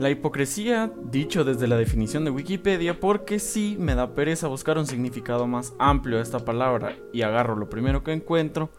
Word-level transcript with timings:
La 0.00 0.08
hipocresía, 0.08 0.90
dicho 1.10 1.44
desde 1.44 1.68
la 1.68 1.76
definición 1.76 2.24
de 2.24 2.30
Wikipedia, 2.30 2.98
porque 2.98 3.38
sí 3.38 3.76
me 3.78 3.94
da 3.94 4.14
pereza 4.14 4.48
buscar 4.48 4.78
un 4.78 4.86
significado 4.86 5.46
más 5.46 5.74
amplio 5.78 6.16
a 6.16 6.22
esta 6.22 6.38
palabra 6.38 6.96
y 7.12 7.20
agarro 7.20 7.54
lo 7.54 7.68
primero 7.68 8.02
que 8.02 8.14
encuentro, 8.14 8.70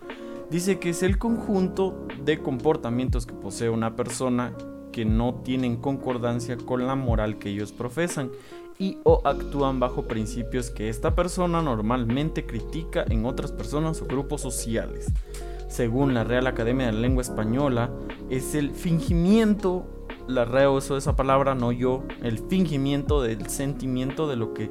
dice 0.49 0.79
que 0.79 0.89
es 0.89 1.03
el 1.03 1.19
conjunto 1.19 2.07
de 2.25 2.39
comportamientos 2.39 3.27
que 3.27 3.35
posee 3.35 3.69
una 3.69 3.95
persona 3.95 4.55
que 4.91 5.05
no 5.05 5.43
tienen 5.45 5.77
concordancia 5.77 6.57
con 6.57 6.87
la 6.87 6.95
moral 6.95 7.37
que 7.37 7.49
ellos 7.49 7.71
profesan 7.71 8.31
y 8.79 8.97
o 9.03 9.21
actúan 9.23 9.79
bajo 9.79 10.07
principios 10.07 10.71
que 10.71 10.89
esta 10.89 11.13
persona 11.13 11.61
normalmente 11.61 12.47
critica 12.47 13.05
en 13.07 13.27
otras 13.27 13.51
personas 13.51 14.01
o 14.01 14.07
grupos 14.07 14.41
sociales. 14.41 15.13
Según 15.67 16.15
la 16.15 16.23
Real 16.23 16.47
Academia 16.47 16.87
de 16.87 16.93
la 16.93 16.99
Lengua 16.99 17.21
Española, 17.21 17.91
es 18.31 18.55
el 18.55 18.71
fingimiento 18.71 19.85
la 20.27 20.45
reuso 20.45 20.97
esa 20.97 21.15
palabra, 21.15 21.55
no 21.55 21.71
yo, 21.71 22.03
el 22.23 22.39
fingimiento 22.39 23.21
del 23.21 23.47
sentimiento 23.47 24.27
de 24.27 24.35
lo 24.35 24.53
que 24.53 24.69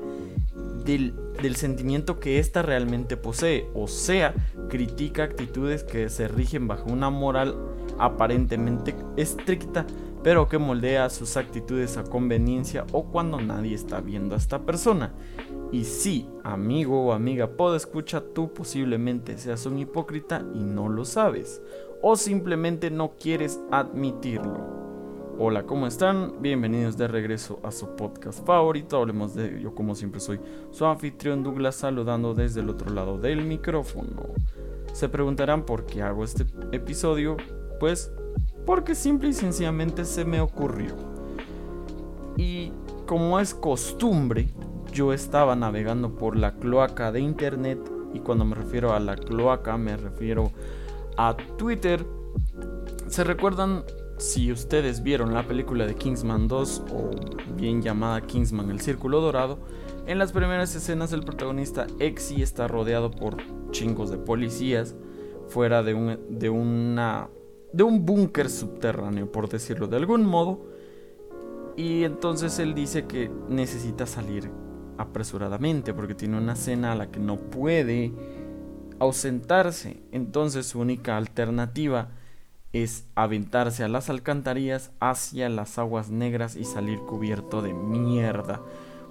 del, 0.85 1.15
del, 1.43 1.57
sentimiento 1.57 2.19
que 2.19 2.39
ésta 2.39 2.63
realmente 2.63 3.17
posee, 3.17 3.69
o 3.75 3.87
sea, 3.87 4.35
critica 4.69 5.25
actitudes 5.25 5.85
que 5.85 6.09
se 6.09 6.27
rigen 6.27 6.67
bajo 6.67 6.91
una 6.91 7.11
moral 7.11 7.55
aparentemente 7.99 8.97
estricta, 9.17 9.87
pero 10.23 10.49
que 10.49 10.59
moldea 10.59 11.11
sus 11.11 11.37
actitudes 11.37 11.97
a 11.97 12.05
conveniencia 12.05 12.87
o 12.93 13.05
cuando 13.05 13.41
nadie 13.41 13.75
está 13.75 14.01
viendo 14.01 14.35
a 14.35 14.39
esta 14.39 14.61
persona. 14.61 15.13
Y 15.73 15.85
si, 15.85 16.29
amigo 16.43 17.07
o 17.07 17.13
amiga, 17.13 17.47
puedo 17.47 17.77
escuchar, 17.77 18.23
tú 18.35 18.53
posiblemente 18.53 19.39
seas 19.39 19.67
un 19.67 19.79
hipócrita 19.79 20.45
y 20.55 20.59
no 20.59 20.89
lo 20.89 21.05
sabes, 21.05 21.63
o 22.03 22.17
simplemente 22.17 22.91
no 22.91 23.13
quieres 23.19 23.61
admitirlo. 23.71 24.90
Hola, 25.43 25.63
¿cómo 25.63 25.87
están? 25.87 26.43
Bienvenidos 26.43 26.99
de 26.99 27.09
regreso 27.09 27.61
a 27.63 27.71
su 27.71 27.97
podcast 27.97 28.47
favorito. 28.47 28.99
Hablemos 28.99 29.35
de 29.35 29.59
yo 29.59 29.75
como 29.75 29.95
siempre 29.95 30.21
soy 30.21 30.39
su 30.71 30.85
anfitrión 30.85 31.43
Douglas 31.43 31.77
saludando 31.77 32.35
desde 32.35 32.61
el 32.61 32.69
otro 32.69 32.91
lado 32.91 33.17
del 33.17 33.47
micrófono. 33.47 34.35
Se 34.93 35.09
preguntarán 35.09 35.65
por 35.65 35.87
qué 35.87 36.03
hago 36.03 36.25
este 36.25 36.45
episodio. 36.73 37.39
Pues 37.81 38.13
porque 38.67 38.95
simple 38.95 39.31
y 39.31 39.33
sencillamente 39.33 40.05
se 40.05 40.27
me 40.27 40.43
ocurrió. 40.43 40.95
Y 42.37 42.75
como 43.07 43.41
es 43.41 43.55
costumbre, 43.55 44.53
yo 44.93 45.15
estaba 45.15 45.57
navegando 45.57 46.17
por 46.17 46.37
la 46.37 46.53
cloaca 46.57 47.13
de 47.13 47.21
internet 47.21 47.79
y 48.13 48.21
cuando 48.21 48.45
me 48.45 48.57
refiero 48.57 48.93
a 48.93 49.01
la 49.01 49.17
cloaca 49.17 49.79
me 49.79 49.97
refiero 49.97 50.53
a 51.17 51.35
Twitter. 51.57 52.05
¿Se 53.07 53.25
recuerdan 53.25 53.85
si 54.21 54.53
ustedes 54.53 55.03
vieron 55.03 55.33
la 55.33 55.47
película 55.47 55.87
de 55.87 55.95
Kingsman 55.95 56.47
2 56.47 56.83
o 56.93 57.11
bien 57.57 57.81
llamada 57.81 58.21
Kingsman 58.21 58.71
El 58.71 58.81
Círculo 58.81 59.23
Dorado, 59.23 59.59
en 60.07 60.19
las 60.19 60.33
primeras 60.33 60.75
escenas 60.75 61.15
el 61.15 61.23
protagonista 61.23 61.87
Exy 61.99 62.43
está 62.43 62.69
rodeado 62.69 63.11
por 63.11 63.39
chingos 63.71 64.11
de 64.11 64.19
policías 64.19 64.95
fuera 65.49 65.83
de 65.83 65.95
un, 65.95 66.19
de 66.29 66.51
una, 66.51 67.31
de 67.73 67.83
un 67.83 68.05
búnker 68.05 68.51
subterráneo, 68.51 69.33
por 69.33 69.49
decirlo 69.49 69.87
de 69.87 69.97
algún 69.97 70.27
modo. 70.27 70.67
Y 71.77 72.05
entonces 72.05 72.59
él 72.59 72.75
dice 72.75 73.07
que 73.07 73.31
necesita 73.49 74.05
salir 74.05 74.51
apresuradamente 74.99 75.95
porque 75.95 76.15
tiene 76.15 76.37
una 76.37 76.57
cena 76.57 76.93
a 76.93 76.95
la 76.95 77.11
que 77.11 77.21
no 77.21 77.39
puede 77.39 78.13
ausentarse. 78.99 80.03
Entonces 80.13 80.67
su 80.67 80.79
única 80.79 81.17
alternativa 81.17 82.11
es 82.73 83.05
aventarse 83.15 83.83
a 83.83 83.89
las 83.89 84.11
alcantarillas 84.11 84.93
hacia 85.01 85.49
las 85.49 85.79
aguas 85.79 86.11
negras 86.11 86.57
y 86.57 86.65
salir 86.65 87.01
cubierto 87.01 87.63
de 87.63 87.75
mierda. 87.75 88.61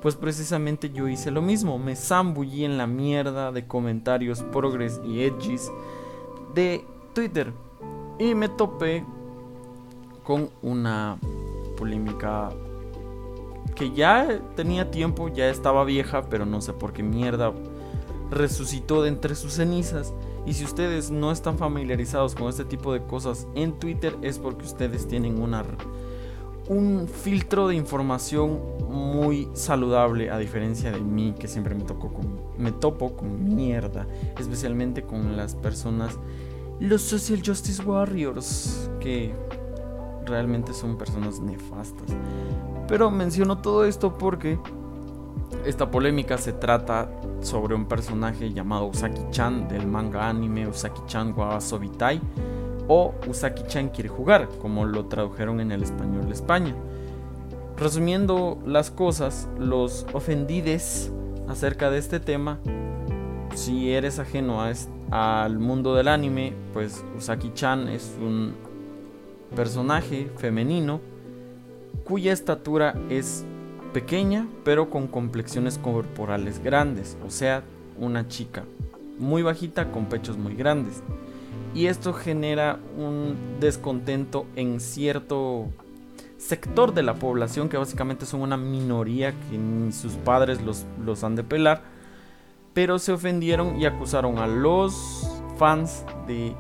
Pues 0.02 0.16
precisamente 0.16 0.92
yo 0.92 1.10
hice 1.10 1.30
lo 1.30 1.42
mismo, 1.42 1.78
me 1.78 1.96
zambullí 1.96 2.64
en 2.64 2.78
la 2.78 2.88
mierda 2.88 3.52
de 3.52 3.68
comentarios 3.68 4.44
progress 4.44 5.02
y 5.06 5.24
edgys 5.24 5.70
de 6.56 6.86
Twitter 7.14 7.52
y 8.18 8.34
me 8.34 8.48
topé 8.48 9.04
con 10.24 10.50
una 10.62 11.18
polémica 11.78 12.50
que 13.76 13.92
ya 13.92 14.40
tenía 14.56 14.90
tiempo, 14.90 15.28
ya 15.28 15.50
estaba 15.50 15.84
vieja, 15.84 16.30
pero 16.30 16.46
no 16.46 16.62
sé 16.62 16.72
por 16.72 16.94
qué 16.94 17.04
mierda 17.04 17.52
resucitó 18.30 19.02
de 19.02 19.10
entre 19.10 19.36
sus 19.36 19.54
cenizas 19.54 20.14
y 20.46 20.54
si 20.54 20.64
ustedes 20.64 21.12
no 21.12 21.32
están 21.32 21.58
familiarizados 21.58 22.36
con 22.36 22.50
este 22.50 22.66
tipo 22.66 22.94
de 22.94 23.04
cosas 23.04 23.48
en 23.56 23.74
Twitter 23.74 24.16
es 24.22 24.40
porque 24.40 24.66
ustedes 24.66 25.08
tienen 25.08 25.42
una, 25.42 25.64
un 26.68 27.08
filtro 27.08 27.68
de 27.68 27.76
información 27.76 28.60
muy 28.90 29.50
saludable 29.54 30.30
a 30.30 30.38
diferencia 30.38 30.92
de 30.92 31.00
mí 31.00 31.36
que 31.38 31.48
siempre 31.48 31.76
me, 31.76 31.84
tocó 31.84 32.14
con, 32.14 32.28
me 32.58 32.72
topo 32.72 33.16
con 33.16 33.56
mierda, 33.56 34.08
especialmente 34.38 35.04
con 35.04 35.36
las 35.36 35.56
personas, 35.56 36.18
los 36.80 37.02
social 37.02 37.42
justice 37.46 37.84
warriors, 37.84 38.90
que 39.00 39.34
realmente 40.26 40.74
son 40.74 40.98
personas 40.98 41.40
nefastas. 41.40 42.10
Pero 42.88 43.12
menciono 43.12 43.60
todo 43.60 43.86
esto 43.86 44.18
porque 44.18 44.58
esta 45.66 45.90
polémica 45.92 46.38
se 46.38 46.54
trata 46.54 47.10
sobre 47.42 47.76
un 47.76 47.86
personaje 47.86 48.54
llamado 48.54 48.88
Usaki-chan 48.88 49.68
del 49.68 49.88
manga 49.88 50.30
anime 50.30 50.68
Usaki-chan 50.68 51.34
wa 51.36 51.60
Sobitai 51.60 52.22
o 52.88 53.14
Usaki-chan 53.28 53.90
quiere 53.90 54.10
jugar, 54.10 54.50
como 54.62 54.86
lo 54.86 55.06
tradujeron 55.06 55.60
en 55.60 55.72
el 55.72 55.84
español 55.84 56.26
de 56.26 56.34
España. 56.34 56.76
Resumiendo 57.78 58.58
las 58.66 58.92
cosas, 58.92 59.48
los 59.58 60.06
ofendides 60.14 61.12
acerca 61.48 61.90
de 61.90 62.00
este 62.00 62.20
tema, 62.20 62.60
si 63.56 63.92
eres 63.92 64.20
ajeno 64.20 64.62
al 65.12 65.60
mundo 65.60 65.96
del 65.96 66.08
anime, 66.08 66.54
pues 66.74 67.04
Usaki-chan 67.18 67.88
es 67.88 68.18
un 68.20 68.54
personaje 69.56 70.30
femenino 70.38 71.00
cuya 72.04 72.34
estatura 72.34 72.96
es 73.10 73.46
pequeña, 73.94 74.48
pero 74.64 74.90
con 74.90 75.08
complexiones 75.08 75.78
corporales 75.78 76.64
grandes, 76.64 77.18
o 77.26 77.30
sea, 77.30 77.64
una 77.98 78.28
chica 78.28 78.64
muy 79.20 79.44
bajita 79.44 79.92
con 79.92 80.06
pechos 80.06 80.38
muy 80.38 80.56
grandes. 80.56 81.04
Y 81.76 81.86
esto 81.86 82.14
genera 82.14 82.80
un 82.98 83.36
descontento 83.60 84.48
en 84.56 84.80
cierto 84.80 85.68
sector 86.38 86.94
de 86.94 87.04
la 87.04 87.16
población 87.16 87.70
que 87.70 87.78
básicamente 87.78 88.26
son 88.26 88.42
una 88.42 88.58
minoría 88.58 89.34
que 89.50 89.58
ni 89.58 89.92
sus 89.92 90.14
padres 90.14 90.62
los, 90.62 90.86
los 91.06 91.24
han 91.24 91.36
de 91.36 91.44
pelar, 91.44 91.84
pero 92.74 92.98
se 92.98 93.12
ofendieron 93.12 93.80
y 93.80 93.86
acusaron 93.86 94.40
a 94.40 94.48
los 94.48 95.30
fans 95.58 96.06
de 96.26 96.56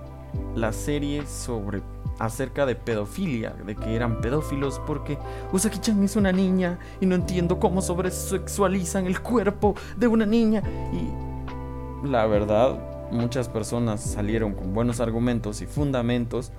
la 0.55 0.73
serie 0.73 1.25
sobre 1.25 1.81
acerca 2.19 2.65
de 2.65 2.75
pedofilia, 2.75 3.51
de 3.65 3.75
que 3.75 3.95
eran 3.95 4.21
pedófilos 4.21 4.79
porque 4.85 5.17
Usaki-chan 5.51 6.03
es 6.03 6.15
una 6.15 6.31
niña 6.31 6.79
y 6.99 7.05
no 7.05 7.15
entiendo 7.15 7.59
cómo 7.59 7.81
sobresexualizan 7.81 9.07
el 9.07 9.21
cuerpo 9.21 9.75
de 9.97 10.07
una 10.07 10.25
niña. 10.25 10.61
Y 10.93 12.07
la 12.07 12.25
verdad, 12.27 12.77
muchas 13.11 13.49
personas 13.49 14.01
salieron 14.01 14.53
con 14.53 14.73
buenos 14.73 14.99
argumentos 14.99 15.61
y 15.61 15.65
fundamentos 15.65 16.51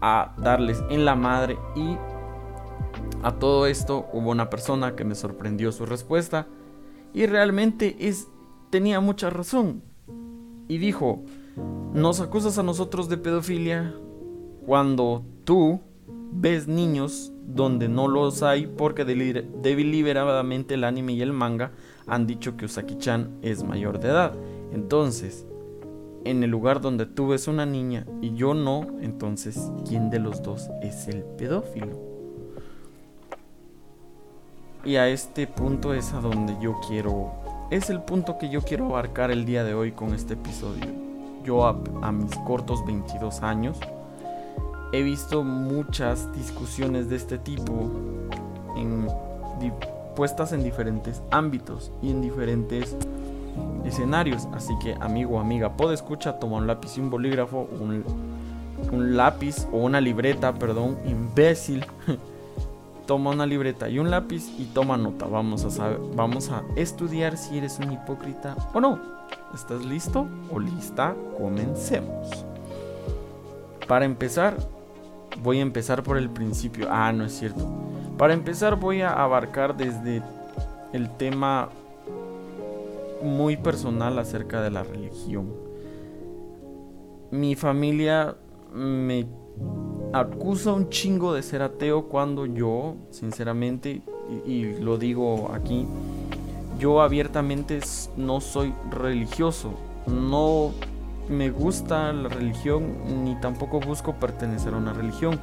a 0.00 0.34
darles 0.38 0.82
en 0.90 1.04
la 1.04 1.16
madre 1.16 1.58
y 1.74 1.96
a 3.22 3.32
todo 3.32 3.66
esto 3.66 4.06
hubo 4.12 4.30
una 4.30 4.48
persona 4.48 4.94
que 4.94 5.04
me 5.04 5.14
sorprendió 5.14 5.72
su 5.72 5.86
respuesta 5.86 6.46
y 7.12 7.26
realmente 7.26 7.96
es 7.98 8.28
tenía 8.70 9.00
mucha 9.00 9.30
razón 9.30 9.82
y 10.68 10.78
dijo, 10.78 11.24
"Nos 11.94 12.20
acusas 12.20 12.58
a 12.58 12.62
nosotros 12.62 13.08
de 13.08 13.16
pedofilia, 13.16 13.94
cuando 14.68 15.22
tú 15.44 15.80
ves 16.30 16.68
niños 16.68 17.32
donde 17.46 17.88
no 17.88 18.06
los 18.06 18.42
hay 18.42 18.66
porque 18.66 19.06
deliberadamente 19.06 20.74
el 20.74 20.84
anime 20.84 21.14
y 21.14 21.22
el 21.22 21.32
manga 21.32 21.72
han 22.06 22.26
dicho 22.26 22.58
que 22.58 22.66
Usaki-chan 22.66 23.38
es 23.40 23.64
mayor 23.64 23.98
de 23.98 24.08
edad. 24.08 24.34
Entonces, 24.74 25.46
en 26.26 26.42
el 26.42 26.50
lugar 26.50 26.82
donde 26.82 27.06
tú 27.06 27.28
ves 27.28 27.48
una 27.48 27.64
niña 27.64 28.04
y 28.20 28.34
yo 28.34 28.52
no, 28.52 28.86
entonces, 29.00 29.72
¿quién 29.88 30.10
de 30.10 30.18
los 30.18 30.42
dos 30.42 30.68
es 30.82 31.08
el 31.08 31.22
pedófilo? 31.22 31.98
Y 34.84 34.96
a 34.96 35.08
este 35.08 35.46
punto 35.46 35.94
es 35.94 36.12
a 36.12 36.20
donde 36.20 36.54
yo 36.60 36.78
quiero... 36.86 37.32
Es 37.70 37.88
el 37.88 38.02
punto 38.02 38.36
que 38.36 38.50
yo 38.50 38.60
quiero 38.60 38.84
abarcar 38.84 39.30
el 39.30 39.46
día 39.46 39.64
de 39.64 39.72
hoy 39.72 39.92
con 39.92 40.12
este 40.12 40.34
episodio. 40.34 40.84
Yo 41.42 41.66
a, 41.66 41.80
a 42.02 42.12
mis 42.12 42.36
cortos 42.46 42.84
22 42.84 43.40
años 43.40 43.78
he 44.92 45.02
visto 45.02 45.44
muchas 45.44 46.32
discusiones 46.34 47.08
de 47.08 47.16
este 47.16 47.38
tipo 47.38 47.90
puestas 50.18 50.52
en 50.52 50.64
diferentes 50.64 51.22
ámbitos 51.30 51.92
y 52.02 52.10
en 52.10 52.20
diferentes 52.20 52.96
escenarios. 53.84 54.48
Así 54.52 54.76
que 54.82 54.96
amigo 55.00 55.36
o 55.36 55.38
amiga, 55.38 55.76
puede 55.76 55.94
escuchar, 55.94 56.40
toma 56.40 56.56
un 56.56 56.66
lápiz 56.66 56.98
y 56.98 57.00
un 57.00 57.08
bolígrafo, 57.08 57.68
un, 57.78 58.04
un 58.90 59.16
lápiz 59.16 59.68
o 59.70 59.76
una 59.76 60.00
libreta, 60.00 60.52
perdón, 60.54 60.98
imbécil. 61.06 61.86
toma 63.06 63.30
una 63.30 63.46
libreta 63.46 63.88
y 63.88 64.00
un 64.00 64.10
lápiz 64.10 64.48
y 64.58 64.64
toma 64.64 64.96
nota. 64.96 65.26
Vamos 65.26 65.64
a 65.64 65.70
saber, 65.70 66.00
vamos 66.16 66.50
a 66.50 66.64
estudiar 66.74 67.36
si 67.36 67.56
eres 67.56 67.78
un 67.78 67.92
hipócrita 67.92 68.56
o 68.74 68.80
no. 68.80 68.98
¿Estás 69.54 69.84
listo 69.84 70.26
o 70.50 70.58
lista? 70.58 71.14
Comencemos. 71.38 72.44
Para 73.86 74.04
empezar, 74.04 74.56
voy 75.42 75.58
a 75.58 75.62
empezar 75.62 76.02
por 76.02 76.18
el 76.18 76.30
principio. 76.30 76.88
Ah, 76.90 77.12
no 77.12 77.24
es 77.24 77.38
cierto. 77.38 77.66
Para 78.16 78.34
empezar 78.34 78.76
voy 78.78 79.02
a 79.02 79.12
abarcar 79.12 79.76
desde 79.76 80.22
el 80.92 81.10
tema 81.16 81.68
muy 83.22 83.56
personal 83.56 84.18
acerca 84.18 84.60
de 84.62 84.70
la 84.70 84.82
religión. 84.82 85.52
Mi 87.30 87.54
familia 87.54 88.36
me 88.72 89.26
acusa 90.12 90.72
un 90.72 90.88
chingo 90.88 91.34
de 91.34 91.42
ser 91.42 91.62
ateo 91.62 92.04
cuando 92.08 92.46
yo, 92.46 92.96
sinceramente, 93.10 94.02
y, 94.46 94.78
lo 94.80 94.98
digo 94.98 95.50
aquí, 95.52 95.86
yo 96.78 97.02
abiertamente 97.02 97.80
no 98.16 98.40
soy 98.40 98.72
religioso. 98.90 99.72
No 100.06 100.72
me 101.28 101.50
gusta 101.50 102.12
la 102.12 102.28
religión 102.28 103.24
ni 103.24 103.34
tampoco 103.36 103.80
busco 103.80 104.14
pertenecer 104.14 104.74
a 104.74 104.78
una 104.78 104.92
religión. 104.92 105.38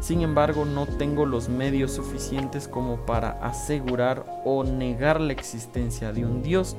Sin 0.00 0.22
embargo, 0.22 0.64
no 0.64 0.86
tengo 0.86 1.24
los 1.24 1.48
medios 1.48 1.92
suficientes 1.92 2.68
como 2.68 2.96
para 2.96 3.30
asegurar 3.42 4.24
o 4.44 4.64
negar 4.64 5.20
la 5.20 5.32
existencia 5.32 6.12
de 6.12 6.24
un 6.24 6.42
Dios. 6.42 6.76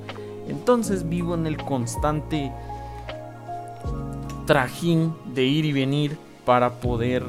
Entonces 0.48 1.08
vivo 1.08 1.34
en 1.34 1.48
el 1.48 1.58
constante 1.58 2.52
trajín 4.46 5.16
de 5.34 5.44
ir 5.44 5.66
y 5.66 5.74
venir 5.74 6.18
para 6.46 6.70
poder 6.76 7.24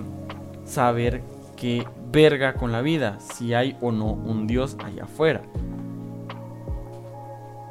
saber 0.66 1.22
qué 1.56 1.86
verga 2.12 2.54
con 2.54 2.72
la 2.72 2.82
vida, 2.82 3.18
si 3.20 3.54
hay 3.54 3.76
o 3.80 3.90
no 3.90 4.12
un 4.12 4.46
Dios 4.46 4.76
allá 4.84 5.04
afuera. 5.04 5.42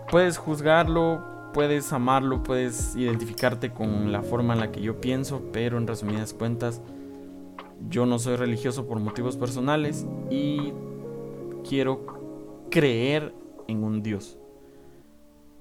Puedes 0.09 0.37
juzgarlo, 0.37 1.34
puedes 1.55 1.93
amarlo, 1.93 2.43
puedes 2.43 2.97
identificarte 2.97 3.71
con 3.71 4.11
la 4.11 4.23
forma 4.23 4.55
en 4.55 4.59
la 4.59 4.73
que 4.73 4.81
yo 4.81 4.99
pienso, 4.99 5.41
pero 5.53 5.77
en 5.77 5.87
resumidas 5.87 6.33
cuentas, 6.33 6.81
yo 7.89 8.05
no 8.05 8.19
soy 8.19 8.35
religioso 8.35 8.85
por 8.87 8.99
motivos 8.99 9.37
personales 9.37 10.05
y 10.29 10.73
quiero 11.65 12.67
creer 12.69 13.33
en 13.69 13.85
un 13.85 14.03
Dios. 14.03 14.37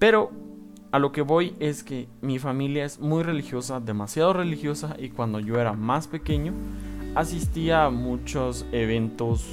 Pero 0.01 0.33
a 0.91 0.99
lo 0.99 1.13
que 1.13 1.23
voy 1.23 1.55
es 1.61 1.85
que 1.85 2.09
mi 2.21 2.41
familia 2.41 2.85
es 2.85 2.99
muy 2.99 3.23
religiosa, 3.23 3.79
demasiado 3.79 4.33
religiosa, 4.33 4.97
y 4.99 5.11
cuando 5.11 5.39
yo 5.39 5.61
era 5.61 5.75
más 5.75 6.09
pequeño 6.09 6.55
asistía 7.15 7.85
a 7.85 7.91
muchos 7.91 8.67
eventos 8.73 9.47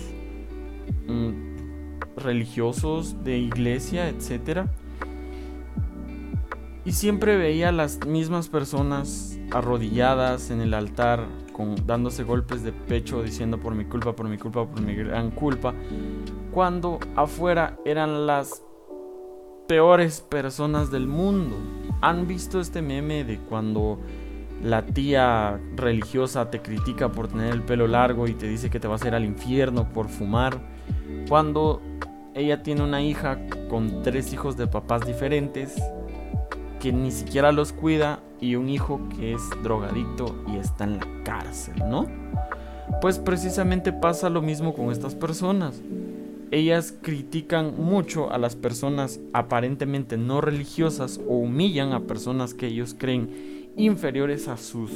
mm, 1.08 2.18
religiosos 2.18 3.24
de 3.24 3.38
iglesia, 3.38 4.10
etc. 4.10 4.66
Y 6.84 6.94
siempre 6.94 7.38
veía 7.38 7.70
a 7.70 7.72
las 7.72 8.06
mismas 8.08 8.50
personas 8.50 9.38
arrodilladas 9.52 10.50
en 10.50 10.62
el 10.62 10.74
altar, 10.74 11.28
dándose 11.86 12.24
golpes 12.24 12.64
de 12.64 12.72
pecho, 12.72 13.22
diciendo 13.22 13.60
por 13.60 13.76
mi 13.76 13.86
culpa, 13.86 14.16
por 14.16 14.28
mi 14.28 14.40
culpa, 14.40 14.66
por 14.66 14.82
mi 14.82 14.96
gran 14.96 15.30
culpa, 15.30 15.76
cuando 16.52 17.00
afuera 17.16 17.78
eran 17.86 18.26
las 18.26 18.64
peores 19.68 20.22
personas 20.22 20.90
del 20.90 21.08
mundo. 21.08 21.56
¿Han 22.02 22.28
visto 22.28 22.60
este 22.60 22.82
meme 22.82 23.24
de 23.24 23.38
cuando 23.38 24.00
la 24.64 24.84
tía 24.84 25.60
religiosa 25.76 26.50
te 26.50 26.64
critica 26.64 27.12
por 27.12 27.28
tener 27.28 27.54
el 27.54 27.62
pelo 27.62 27.88
largo 27.88 28.28
y 28.28 28.34
te 28.34 28.48
dice 28.48 28.72
que 28.72 28.80
te 28.80 28.88
vas 28.88 29.04
a 29.04 29.10
ir 29.10 29.14
al 29.14 29.26
infierno 29.26 29.88
por 29.94 30.10
fumar? 30.10 30.60
Cuando 31.30 31.80
ella 32.34 32.64
tiene 32.64 32.84
una 32.84 33.04
hija 33.04 33.38
con 33.70 34.02
tres 34.02 34.34
hijos 34.34 34.58
de 34.58 34.66
papás 34.66 35.06
diferentes 35.06 35.80
que 36.82 36.92
ni 36.92 37.12
siquiera 37.12 37.52
los 37.52 37.72
cuida 37.72 38.20
y 38.40 38.56
un 38.56 38.70
hijo 38.70 39.00
que 39.16 39.34
es 39.34 39.42
drogadicto 39.64 40.36
y 40.48 40.58
está 40.58 40.86
en 40.86 40.98
la 40.98 41.08
cárcel, 41.24 41.76
¿no? 41.90 42.08
Pues 43.02 43.20
precisamente 43.20 43.94
pasa 43.94 44.30
lo 44.30 44.42
mismo 44.42 44.74
con 44.74 44.92
estas 44.92 45.16
personas 45.16 45.82
ellas 46.52 46.94
critican 47.02 47.82
mucho 47.82 48.32
a 48.32 48.38
las 48.38 48.58
personas 48.58 49.22
aparentemente 49.32 50.18
no 50.18 50.42
religiosas 50.42 51.20
o 51.26 51.38
humillan 51.38 51.94
a 51.94 52.02
personas 52.02 52.54
que 52.54 52.68
ellos 52.68 52.94
creen 52.98 53.70
inferiores 53.78 54.50
a 54.50 54.58
sus 54.58 54.92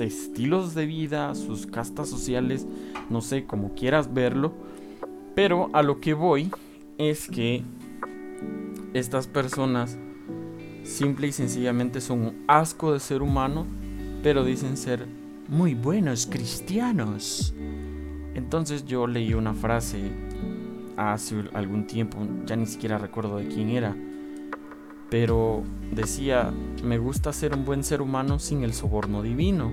estilos 0.00 0.74
de 0.74 0.86
vida, 0.86 1.34
sus 1.34 1.66
castas 1.66 2.08
sociales, 2.08 2.66
no 3.10 3.20
sé, 3.20 3.44
como 3.46 3.74
quieras 3.74 4.14
verlo. 4.14 4.52
Pero 5.34 5.70
a 5.72 5.82
lo 5.82 6.00
que 6.00 6.14
voy 6.14 6.50
es 6.98 7.28
que 7.28 7.62
estas 8.94 9.26
personas 9.26 9.98
simple 10.84 11.28
y 11.28 11.32
sencillamente 11.32 12.00
son 12.00 12.20
un 12.20 12.44
asco 12.46 12.92
de 12.92 13.00
ser 13.00 13.22
humano, 13.22 13.66
pero 14.22 14.44
dicen 14.44 14.76
ser 14.76 15.06
muy 15.48 15.74
buenos 15.74 16.26
cristianos. 16.26 17.54
Entonces 18.34 18.84
yo 18.84 19.06
leí 19.06 19.34
una 19.34 19.54
frase 19.54 20.10
hace 20.96 21.44
algún 21.54 21.86
tiempo, 21.86 22.18
ya 22.46 22.56
ni 22.56 22.66
siquiera 22.66 22.98
recuerdo 22.98 23.36
de 23.36 23.48
quién 23.48 23.70
era, 23.70 23.96
pero 25.10 25.62
decía, 25.92 26.52
me 26.82 26.98
gusta 26.98 27.32
ser 27.32 27.54
un 27.54 27.64
buen 27.64 27.84
ser 27.84 28.00
humano 28.00 28.38
sin 28.38 28.62
el 28.62 28.72
soborno 28.72 29.22
divino. 29.22 29.72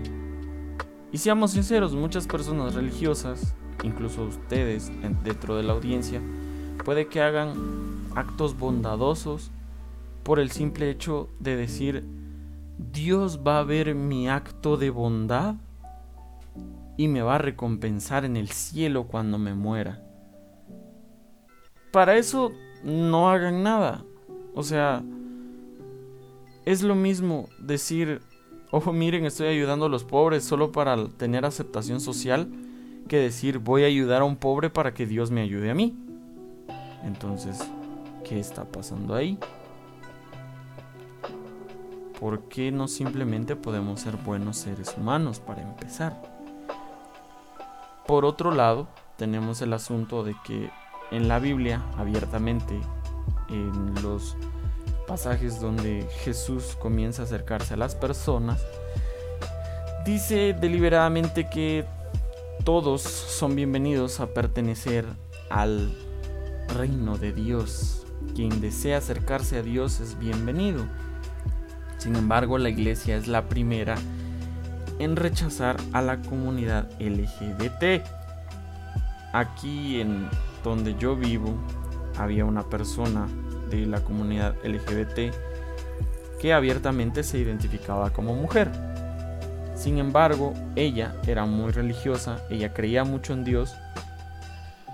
Y 1.12 1.18
seamos 1.18 1.52
sinceros, 1.52 1.96
muchas 1.96 2.28
personas 2.28 2.76
religiosas, 2.76 3.56
incluso 3.84 4.26
ustedes 4.26 4.92
dentro 5.24 5.56
de 5.56 5.64
la 5.64 5.74
audiencia, 5.74 6.22
puede 6.84 7.08
que 7.08 7.22
hagan 7.22 7.54
actos 8.16 8.58
bondadosos 8.58 9.52
por 10.24 10.40
el 10.40 10.52
simple 10.52 10.90
hecho 10.90 11.30
de 11.40 11.56
decir, 11.56 12.06
Dios 12.78 13.42
va 13.46 13.60
a 13.60 13.64
ver 13.64 13.96
mi 13.96 14.30
acto 14.30 14.78
de 14.78 14.90
bondad 14.90 15.56
y 16.98 17.08
me 17.08 17.22
va 17.22 17.36
a 17.36 17.40
recompensar 17.40 18.26
en 18.26 18.38
el 18.38 18.50
cielo 18.50 19.08
cuando 19.08 19.38
me 19.38 19.54
muera 19.54 20.04
para 21.92 22.18
eso 22.18 22.52
no 22.84 23.30
hagan 23.30 23.64
nada. 23.64 24.04
O 24.54 24.64
sea, 24.64 25.04
es 26.66 26.84
lo 26.84 26.96
mismo 26.96 27.50
decir, 27.60 28.22
ojo, 28.72 28.94
miren, 28.94 29.26
estoy 29.26 29.48
ayudando 29.48 29.86
a 29.86 29.90
los 29.90 30.04
pobres 30.04 30.44
solo 30.44 30.72
para 30.72 31.08
tener 31.08 31.46
aceptación 31.46 32.00
social, 32.00 32.50
que 33.08 33.18
decir, 33.18 33.60
voy 33.60 33.84
a 33.84 33.88
ayudar 33.88 34.22
a 34.22 34.26
un 34.26 34.36
pobre 34.36 34.70
para 34.70 34.94
que 34.94 35.06
Dios 35.06 35.32
me 35.32 35.42
ayude 35.42 35.72
a 35.72 35.76
mí. 35.76 35.96
Entonces, 37.04 37.60
¿qué 38.24 38.40
está 38.40 38.66
pasando 38.66 39.16
ahí? 39.16 39.40
¿Por 42.20 42.50
qué 42.50 42.72
no 42.72 42.90
simplemente 42.90 43.56
podemos 43.56 44.02
ser 44.02 44.18
buenos 44.18 44.58
seres 44.58 44.94
humanos 44.98 45.40
para 45.40 45.62
empezar? 45.62 46.22
Por 48.06 48.26
otro 48.26 48.52
lado, 48.52 48.90
tenemos 49.16 49.62
el 49.62 49.72
asunto 49.72 50.24
de 50.24 50.36
que 50.44 50.70
en 51.12 51.30
la 51.30 51.40
Biblia 51.40 51.82
abiertamente, 51.98 52.78
en 53.50 53.96
los 54.04 54.36
pasajes 55.08 55.62
donde 55.62 56.08
Jesús 56.24 56.76
comienza 56.82 57.22
a 57.22 57.26
acercarse 57.26 57.76
a 57.76 57.78
las 57.78 57.96
personas, 57.96 58.62
dice 60.06 60.54
deliberadamente 60.60 61.50
que 61.50 61.86
todos 62.66 63.02
son 63.02 63.56
bienvenidos 63.56 64.20
a 64.20 64.34
pertenecer 64.34 65.06
al 65.50 65.98
reino 66.76 67.18
de 67.18 67.32
Dios. 67.32 68.06
Quien 68.36 68.60
desea 68.60 68.98
acercarse 68.98 69.60
a 69.60 69.62
Dios 69.62 70.02
es 70.02 70.20
bienvenido. 70.20 70.86
Sin 72.00 72.16
embargo, 72.16 72.58
la 72.58 72.70
iglesia 72.70 73.18
es 73.18 73.28
la 73.28 73.48
primera 73.48 73.96
en 75.00 75.16
rechazar 75.16 75.78
a 75.94 76.02
la 76.02 76.22
comunidad 76.22 76.90
LGBT. 77.00 78.04
Aquí 79.34 80.02
en 80.02 80.28
donde 80.64 80.96
yo 80.98 81.16
vivo 81.16 81.54
había 82.18 82.46
una 82.46 82.64
persona 82.64 83.28
de 83.70 83.86
la 83.86 84.02
comunidad 84.02 84.56
LGBT 84.64 85.34
que 86.42 86.54
abiertamente 86.54 87.24
se 87.24 87.38
identificaba 87.38 88.12
como 88.12 88.34
mujer. 88.34 88.72
Sin 89.76 89.98
embargo, 89.98 90.54
ella 90.76 91.16
era 91.28 91.46
muy 91.46 91.72
religiosa, 91.72 92.40
ella 92.50 92.74
creía 92.74 93.04
mucho 93.04 93.34
en 93.34 93.44
Dios 93.44 93.76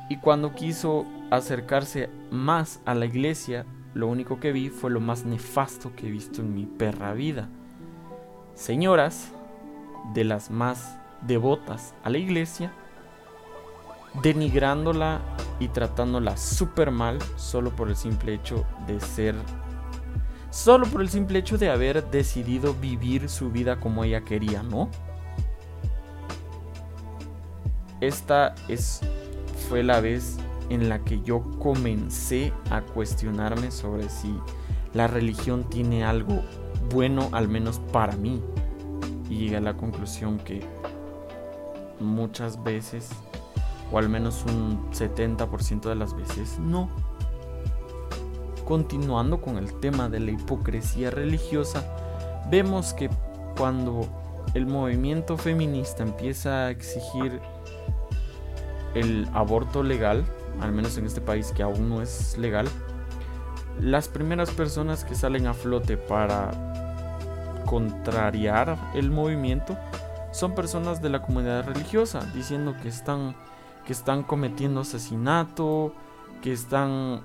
y 0.10 0.18
cuando 0.18 0.54
quiso 0.54 1.06
acercarse 1.32 2.10
más 2.32 2.80
a 2.86 2.94
la 2.94 3.06
iglesia, 3.06 3.66
lo 3.96 4.08
único 4.08 4.42
que 4.42 4.52
vi 4.52 4.70
fue 4.70 4.92
lo 4.92 5.00
más 5.00 5.26
nefasto 5.26 5.96
que 5.96 6.08
he 6.08 6.12
visto 6.12 6.42
en 6.42 6.54
mi 6.54 6.66
perra 6.66 7.14
vida. 7.14 7.48
Señoras 8.54 9.32
de 10.14 10.26
las 10.26 10.52
más 10.52 11.00
devotas 11.22 11.96
a 12.04 12.10
la 12.10 12.18
iglesia 12.18 12.74
denigrándola 14.22 15.22
y 15.60 15.70
tratándola 15.70 16.36
súper 16.36 16.92
mal 16.92 17.20
solo 17.38 17.74
por 17.76 17.88
el 17.88 17.96
simple 17.96 18.34
hecho 18.34 18.66
de 18.86 19.00
ser... 19.00 19.36
Solo 20.50 20.86
por 20.88 21.02
el 21.02 21.10
simple 21.10 21.40
hecho 21.40 21.58
de 21.58 21.70
haber 21.70 22.10
decidido 22.12 22.74
vivir 22.74 23.30
su 23.30 23.50
vida 23.50 23.78
como 23.78 24.04
ella 24.04 24.22
quería, 24.22 24.62
¿no? 24.62 24.90
Esta 28.02 28.56
es 28.68 29.02
fue 29.68 29.84
la 29.84 30.00
vez 30.00 30.38
en 30.70 30.90
la 30.90 31.00
que 31.00 31.22
yo 31.22 31.42
comencé 31.60 32.54
a 32.70 32.82
cuestionarme 32.82 33.72
sobre 33.72 34.10
si 34.10 34.36
la 34.94 35.08
religión 35.08 35.66
tiene 35.70 36.04
algo 36.06 36.42
bueno, 36.94 37.30
al 37.32 37.48
menos 37.48 37.80
para 37.92 38.16
mí. 38.16 38.42
Y 39.30 39.38
llegué 39.38 39.58
a 39.58 39.62
la 39.62 39.76
conclusión 39.76 40.38
que 40.38 40.66
muchas 42.00 42.64
veces, 42.64 43.10
o 43.92 43.98
al 43.98 44.10
menos 44.10 44.44
un 44.48 44.92
70% 44.92 45.90
de 45.90 45.96
las 45.96 46.16
veces, 46.16 46.60
no. 46.60 46.90
Continuando 48.66 49.42
con 49.42 49.58
el 49.58 49.74
tema 49.80 50.10
de 50.10 50.20
la 50.20 50.32
hipocresía 50.32 51.12
religiosa, 51.12 51.84
vemos 52.50 52.94
que 52.94 53.10
cuando 53.58 54.08
el 54.54 54.66
movimiento 54.66 55.38
feminista 55.38 56.04
empieza 56.04 56.66
a 56.66 56.72
exigir 56.72 57.40
el 58.94 59.28
aborto 59.34 59.84
legal, 59.84 60.26
al 60.62 60.72
menos 60.72 60.98
en 60.98 61.06
este 61.06 61.22
país 61.22 61.52
que 61.52 61.64
aún 61.64 61.90
no 61.90 62.02
es 62.02 62.38
legal, 62.38 62.68
las 63.80 64.08
primeras 64.08 64.52
personas 64.52 65.04
que 65.04 65.16
salen 65.16 65.48
a 65.48 65.54
flote 65.54 65.98
para 65.98 66.52
contrariar 67.66 68.78
el 68.94 69.12
movimiento 69.12 69.78
son 70.32 70.56
personas 70.56 71.02
de 71.02 71.10
la 71.10 71.22
comunidad 71.22 71.66
religiosa, 71.66 72.22
diciendo 72.34 72.76
que 72.82 72.90
están, 72.90 73.36
que 73.86 73.94
están 73.94 74.24
cometiendo 74.24 74.82
asesinato, 74.82 75.94
que 76.42 76.52
están 76.52 77.22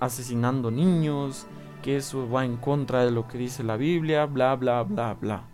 asesinando 0.00 0.70
niños, 0.70 1.46
que 1.82 1.96
eso 1.96 2.28
va 2.28 2.44
en 2.44 2.56
contra 2.56 3.04
de 3.04 3.10
lo 3.10 3.26
que 3.26 3.38
dice 3.38 3.62
la 3.62 3.76
Biblia, 3.76 4.26
bla, 4.26 4.54
bla, 4.56 4.82
bla, 4.82 5.14
bla. 5.14 5.44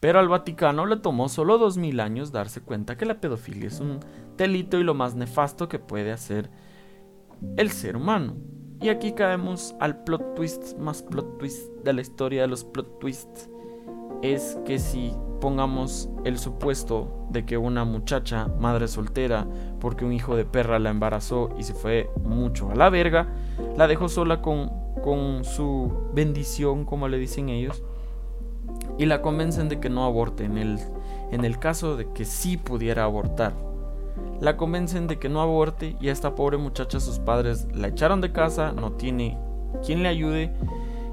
Pero 0.00 0.18
al 0.18 0.28
Vaticano 0.28 0.86
le 0.86 0.96
tomó 0.96 1.28
solo 1.28 1.58
dos 1.58 1.78
mil 1.78 1.98
años 2.00 2.30
darse 2.30 2.60
cuenta 2.60 2.96
que 2.96 3.06
la 3.06 3.20
pedofilia 3.20 3.68
es 3.68 3.80
un 3.80 4.00
y 4.38 4.82
lo 4.82 4.94
más 4.94 5.14
nefasto 5.14 5.68
que 5.68 5.78
puede 5.78 6.12
hacer 6.12 6.50
el 7.56 7.70
ser 7.70 7.96
humano. 7.96 8.36
Y 8.80 8.88
aquí 8.88 9.12
caemos 9.12 9.74
al 9.80 10.02
plot 10.04 10.34
twist 10.34 10.76
más 10.78 11.02
plot 11.02 11.38
twist 11.38 11.70
de 11.84 11.92
la 11.92 12.00
historia 12.00 12.42
de 12.42 12.48
los 12.48 12.64
plot 12.64 12.98
twists. 12.98 13.48
Es 14.22 14.58
que 14.64 14.78
si 14.78 15.12
pongamos 15.40 16.08
el 16.24 16.38
supuesto 16.38 17.26
de 17.30 17.44
que 17.44 17.58
una 17.58 17.84
muchacha, 17.84 18.48
madre 18.58 18.88
soltera, 18.88 19.46
porque 19.80 20.04
un 20.04 20.12
hijo 20.12 20.36
de 20.36 20.44
perra 20.44 20.78
la 20.78 20.90
embarazó 20.90 21.50
y 21.58 21.62
se 21.62 21.74
fue 21.74 22.10
mucho 22.22 22.70
a 22.70 22.74
la 22.74 22.90
verga, 22.90 23.28
la 23.76 23.86
dejó 23.86 24.08
sola 24.08 24.40
con, 24.40 24.70
con 25.02 25.44
su 25.44 25.92
bendición, 26.14 26.84
como 26.84 27.08
le 27.08 27.18
dicen 27.18 27.50
ellos, 27.50 27.82
y 28.98 29.06
la 29.06 29.20
convencen 29.20 29.68
de 29.68 29.80
que 29.80 29.90
no 29.90 30.04
aborte 30.04 30.44
en 30.44 30.56
el, 30.56 30.78
en 31.30 31.44
el 31.44 31.58
caso 31.58 31.96
de 31.96 32.10
que 32.12 32.24
sí 32.24 32.56
pudiera 32.56 33.04
abortar. 33.04 33.73
La 34.40 34.56
convencen 34.56 35.06
de 35.06 35.18
que 35.18 35.28
no 35.28 35.40
aborte 35.40 35.96
y 36.00 36.08
a 36.08 36.12
esta 36.12 36.34
pobre 36.34 36.58
muchacha 36.58 37.00
sus 37.00 37.18
padres 37.18 37.66
la 37.72 37.88
echaron 37.88 38.20
de 38.20 38.32
casa, 38.32 38.72
no 38.72 38.92
tiene 38.92 39.38
quien 39.84 40.02
le 40.02 40.08
ayude 40.08 40.52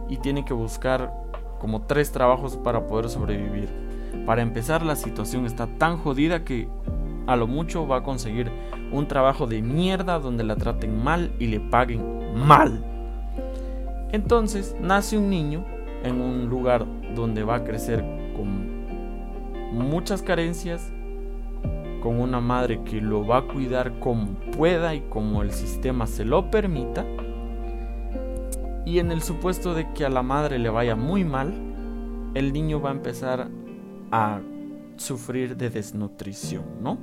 y 0.09 0.17
tiene 0.17 0.45
que 0.45 0.53
buscar 0.53 1.13
como 1.59 1.83
tres 1.83 2.11
trabajos 2.11 2.57
para 2.57 2.87
poder 2.87 3.09
sobrevivir. 3.09 3.69
Para 4.25 4.41
empezar 4.41 4.83
la 4.83 4.95
situación 4.95 5.45
está 5.45 5.67
tan 5.77 5.97
jodida 5.97 6.43
que 6.43 6.67
a 7.27 7.35
lo 7.35 7.47
mucho 7.47 7.87
va 7.87 7.97
a 7.97 8.03
conseguir 8.03 8.51
un 8.91 9.07
trabajo 9.07 9.47
de 9.47 9.61
mierda 9.61 10.19
donde 10.19 10.43
la 10.43 10.55
traten 10.55 11.01
mal 11.03 11.31
y 11.39 11.47
le 11.47 11.59
paguen 11.59 12.35
mal. 12.35 12.83
Entonces 14.11 14.75
nace 14.81 15.17
un 15.17 15.29
niño 15.29 15.65
en 16.03 16.19
un 16.19 16.49
lugar 16.49 16.85
donde 17.15 17.43
va 17.43 17.55
a 17.55 17.63
crecer 17.63 18.03
con 18.35 18.81
muchas 19.71 20.21
carencias, 20.21 20.91
con 22.01 22.19
una 22.19 22.41
madre 22.41 22.81
que 22.83 22.99
lo 22.99 23.25
va 23.25 23.37
a 23.37 23.47
cuidar 23.47 23.99
como 23.99 24.33
pueda 24.57 24.93
y 24.93 25.01
como 25.01 25.41
el 25.41 25.51
sistema 25.51 26.07
se 26.07 26.25
lo 26.25 26.51
permita. 26.51 27.05
Y 28.85 28.99
en 28.99 29.11
el 29.11 29.21
supuesto 29.21 29.73
de 29.73 29.93
que 29.93 30.03
a 30.03 30.09
la 30.09 30.23
madre 30.23 30.59
le 30.59 30.69
vaya 30.69 30.97
muy 30.97 31.23
mal, 31.23 31.53
el 32.33 32.51
niño 32.51 32.81
va 32.81 32.89
a 32.89 32.93
empezar 32.93 33.47
a 34.11 34.41
sufrir 34.97 35.55
de 35.55 35.69
desnutrición, 35.69 36.65
¿no? 36.81 36.97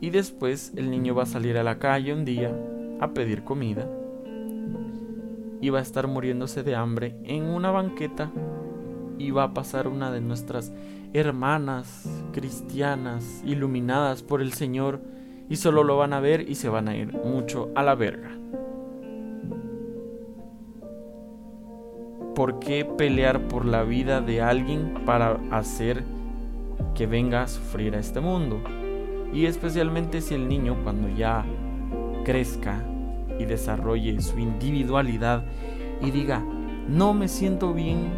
Y 0.00 0.10
después 0.10 0.72
el 0.76 0.90
niño 0.90 1.14
va 1.14 1.24
a 1.24 1.26
salir 1.26 1.58
a 1.58 1.62
la 1.62 1.78
calle 1.78 2.14
un 2.14 2.24
día 2.24 2.54
a 3.00 3.12
pedir 3.12 3.44
comida 3.44 3.88
y 5.60 5.70
va 5.70 5.78
a 5.78 5.82
estar 5.82 6.06
muriéndose 6.06 6.62
de 6.62 6.74
hambre 6.74 7.16
en 7.24 7.44
una 7.44 7.70
banqueta 7.70 8.30
y 9.18 9.30
va 9.30 9.44
a 9.44 9.54
pasar 9.54 9.88
una 9.88 10.10
de 10.10 10.20
nuestras 10.20 10.72
hermanas 11.16 12.06
cristianas 12.32 13.42
iluminadas 13.44 14.22
por 14.22 14.42
el 14.42 14.52
Señor 14.52 15.00
y 15.48 15.56
solo 15.56 15.82
lo 15.82 15.96
van 15.96 16.12
a 16.12 16.20
ver 16.20 16.48
y 16.48 16.56
se 16.56 16.68
van 16.68 16.88
a 16.88 16.96
ir 16.96 17.12
mucho 17.12 17.70
a 17.74 17.82
la 17.82 17.94
verga. 17.94 18.30
¿Por 22.34 22.58
qué 22.58 22.84
pelear 22.84 23.48
por 23.48 23.64
la 23.64 23.82
vida 23.82 24.20
de 24.20 24.42
alguien 24.42 24.92
para 25.06 25.40
hacer 25.50 26.04
que 26.94 27.06
venga 27.06 27.42
a 27.42 27.48
sufrir 27.48 27.94
a 27.94 28.00
este 28.00 28.20
mundo? 28.20 28.60
Y 29.32 29.46
especialmente 29.46 30.20
si 30.20 30.34
el 30.34 30.46
niño 30.46 30.76
cuando 30.84 31.08
ya 31.08 31.46
crezca 32.24 32.84
y 33.38 33.46
desarrolle 33.46 34.20
su 34.20 34.38
individualidad 34.38 35.44
y 36.02 36.10
diga, 36.10 36.44
no 36.88 37.14
me 37.14 37.28
siento 37.28 37.72
bien 37.72 38.10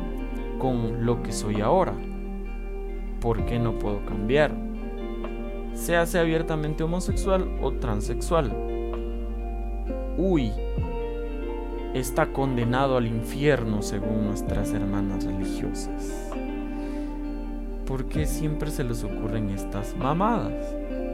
con 0.59 1.07
lo 1.07 1.23
que 1.23 1.31
soy 1.31 1.61
ahora. 1.61 1.95
¿Por 3.21 3.45
qué 3.47 3.59
no 3.59 3.79
puedo 3.79 4.05
cambiar? 4.07 4.53
Se 5.75 5.97
hace 5.97 6.19
abiertamente 6.19 6.85
homosexual 6.85 7.59
o 7.61 7.73
transexual. 7.73 8.53
Uy, 10.17 10.53
está 11.95 12.33
condenado 12.33 12.97
al 12.97 13.07
infierno 13.07 13.83
según 13.83 14.27
nuestras 14.27 14.73
hermanas 14.73 15.25
religiosas. 15.25 16.31
¿Por 17.87 18.07
qué 18.07 18.27
siempre 18.27 18.71
se 18.71 18.85
les 18.85 19.03
ocurren 19.03 19.51
estas 19.51 19.97
mamadas? 19.97 20.53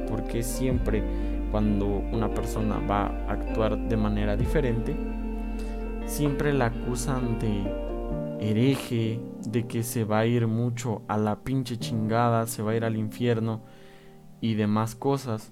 ¿Por 0.08 0.25
qué 0.25 0.42
siempre 0.42 1.02
cuando 1.54 1.87
una 1.87 2.28
persona 2.28 2.80
va 2.80 3.06
a 3.06 3.32
actuar 3.34 3.78
de 3.78 3.96
manera 3.96 4.37
diferente, 4.37 4.96
siempre 6.04 6.52
la 6.52 6.66
acusan 6.66 7.38
de 7.38 7.84
hereje, 8.41 9.21
de 9.47 9.67
que 9.67 9.83
se 9.83 10.05
va 10.05 10.21
a 10.21 10.26
ir 10.26 10.47
mucho 10.47 11.03
a 11.09 11.19
la 11.19 11.41
pinche 11.41 11.79
chingada, 11.79 12.47
se 12.47 12.62
va 12.62 12.73
a 12.73 12.76
ir 12.76 12.85
al 12.85 12.97
infierno 12.97 13.62
y 14.41 14.55
demás 14.55 14.95
cosas. 14.95 15.50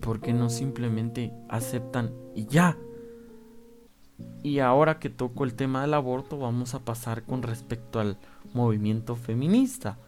¿Por 0.00 0.20
qué 0.20 0.32
no 0.32 0.50
simplemente 0.50 1.32
aceptan 1.48 2.12
y 2.34 2.46
ya? 2.46 2.76
Y 4.42 4.60
ahora 4.60 4.98
que 4.98 5.10
toco 5.10 5.44
el 5.44 5.54
tema 5.54 5.82
del 5.82 5.94
aborto, 5.94 6.38
vamos 6.38 6.74
a 6.74 6.84
pasar 6.84 7.22
con 7.24 7.42
respecto 7.42 8.00
al 8.00 8.16
movimiento 8.54 9.16
feminista. 9.16 9.98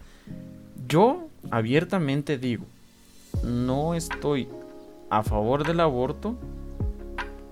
Yo 0.86 1.28
abiertamente 1.50 2.38
digo, 2.38 2.64
no 3.44 3.94
estoy 3.94 4.48
a 5.10 5.22
favor 5.22 5.66
del 5.66 5.80
aborto, 5.80 6.36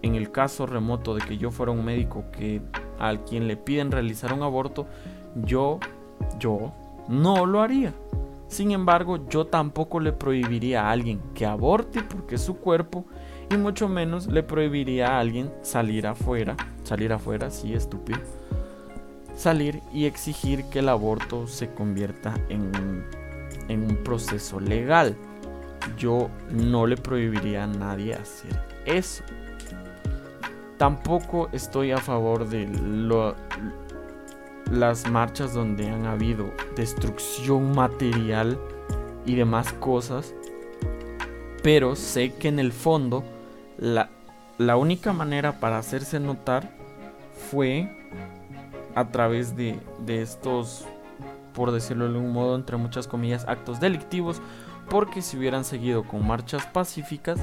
en 0.02 0.14
el 0.14 0.30
caso 0.30 0.66
remoto 0.66 1.14
de 1.14 1.22
que 1.22 1.38
yo 1.38 1.50
fuera 1.50 1.72
un 1.72 1.84
médico 1.84 2.24
que 2.30 2.62
al 2.98 3.24
quien 3.24 3.48
le 3.48 3.56
piden 3.56 3.90
realizar 3.90 4.32
un 4.32 4.42
aborto, 4.42 4.86
yo, 5.34 5.80
yo 6.38 6.72
no 7.08 7.46
lo 7.46 7.62
haría. 7.62 7.92
Sin 8.48 8.70
embargo, 8.70 9.28
yo 9.28 9.46
tampoco 9.46 10.00
le 10.00 10.12
prohibiría 10.12 10.82
a 10.86 10.90
alguien 10.90 11.20
que 11.34 11.46
aborte 11.46 12.02
porque 12.02 12.36
es 12.36 12.42
su 12.42 12.56
cuerpo 12.56 13.04
y 13.50 13.56
mucho 13.56 13.88
menos 13.88 14.26
le 14.26 14.42
prohibiría 14.42 15.08
a 15.08 15.20
alguien 15.20 15.52
salir 15.62 16.06
afuera, 16.06 16.56
salir 16.84 17.12
afuera, 17.12 17.50
sí, 17.50 17.74
estúpido, 17.74 18.20
salir 19.34 19.80
y 19.92 20.04
exigir 20.04 20.64
que 20.64 20.78
el 20.78 20.88
aborto 20.88 21.46
se 21.46 21.72
convierta 21.72 22.34
en 22.48 23.04
en 23.68 23.82
un 23.82 23.96
proceso 23.96 24.60
legal 24.60 25.16
yo 25.98 26.30
no 26.50 26.86
le 26.86 26.96
prohibiría 26.96 27.64
a 27.64 27.66
nadie 27.66 28.14
hacer 28.14 28.60
eso. 28.84 29.22
Tampoco 30.78 31.48
estoy 31.52 31.92
a 31.92 31.98
favor 31.98 32.48
de 32.48 32.68
las 34.70 35.08
marchas 35.08 35.54
donde 35.54 35.88
han 35.88 36.06
habido 36.06 36.52
destrucción 36.76 37.74
material 37.74 38.58
y 39.24 39.34
demás 39.34 39.72
cosas. 39.74 40.34
Pero 41.62 41.96
sé 41.96 42.34
que 42.34 42.48
en 42.48 42.58
el 42.58 42.72
fondo 42.72 43.24
la, 43.78 44.10
única 44.76 45.12
manera 45.12 45.60
para 45.60 45.78
hacerse 45.78 46.20
notar 46.20 46.70
fue 47.50 47.90
a 48.94 49.08
través 49.08 49.56
de, 49.56 49.78
de 50.04 50.22
estos, 50.22 50.86
por 51.54 51.72
decirlo 51.72 52.10
de 52.10 52.18
un 52.18 52.32
modo, 52.32 52.54
entre 52.54 52.76
muchas 52.76 53.08
comillas, 53.08 53.46
actos 53.48 53.80
delictivos 53.80 54.40
porque 54.88 55.22
si 55.22 55.36
hubieran 55.36 55.64
seguido 55.64 56.04
con 56.04 56.26
marchas 56.26 56.64
pacíficas, 56.66 57.40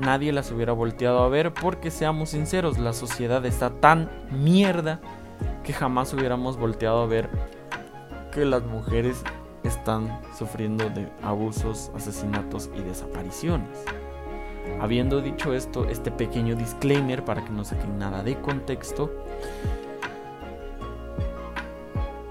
nadie 0.00 0.32
las 0.32 0.50
hubiera 0.50 0.72
volteado 0.72 1.20
a 1.20 1.28
ver 1.28 1.52
porque 1.52 1.90
seamos 1.90 2.30
sinceros, 2.30 2.78
la 2.78 2.92
sociedad 2.92 3.44
está 3.46 3.70
tan 3.70 4.10
mierda 4.30 5.00
que 5.62 5.72
jamás 5.72 6.12
hubiéramos 6.12 6.56
volteado 6.56 7.02
a 7.02 7.06
ver 7.06 7.28
que 8.32 8.44
las 8.44 8.62
mujeres 8.64 9.22
están 9.64 10.20
sufriendo 10.36 10.88
de 10.90 11.08
abusos, 11.22 11.90
asesinatos 11.94 12.70
y 12.76 12.80
desapariciones. 12.82 13.84
Habiendo 14.80 15.20
dicho 15.20 15.54
esto, 15.54 15.86
este 15.86 16.10
pequeño 16.10 16.54
disclaimer 16.54 17.24
para 17.24 17.44
que 17.44 17.50
no 17.50 17.64
saquen 17.64 17.98
nada 17.98 18.22
de 18.22 18.38
contexto, 18.40 19.10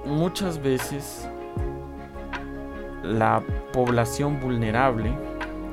muchas 0.06 0.62
veces 0.62 1.28
la 3.04 3.44
población 3.74 4.40
vulnerable 4.40 5.14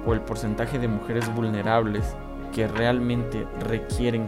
o 0.07 0.13
el 0.13 0.21
porcentaje 0.21 0.79
de 0.79 0.89
mujeres 0.89 1.33
vulnerables 1.35 2.17
que 2.53 2.69
realmente 2.69 3.47
requieren 3.61 4.27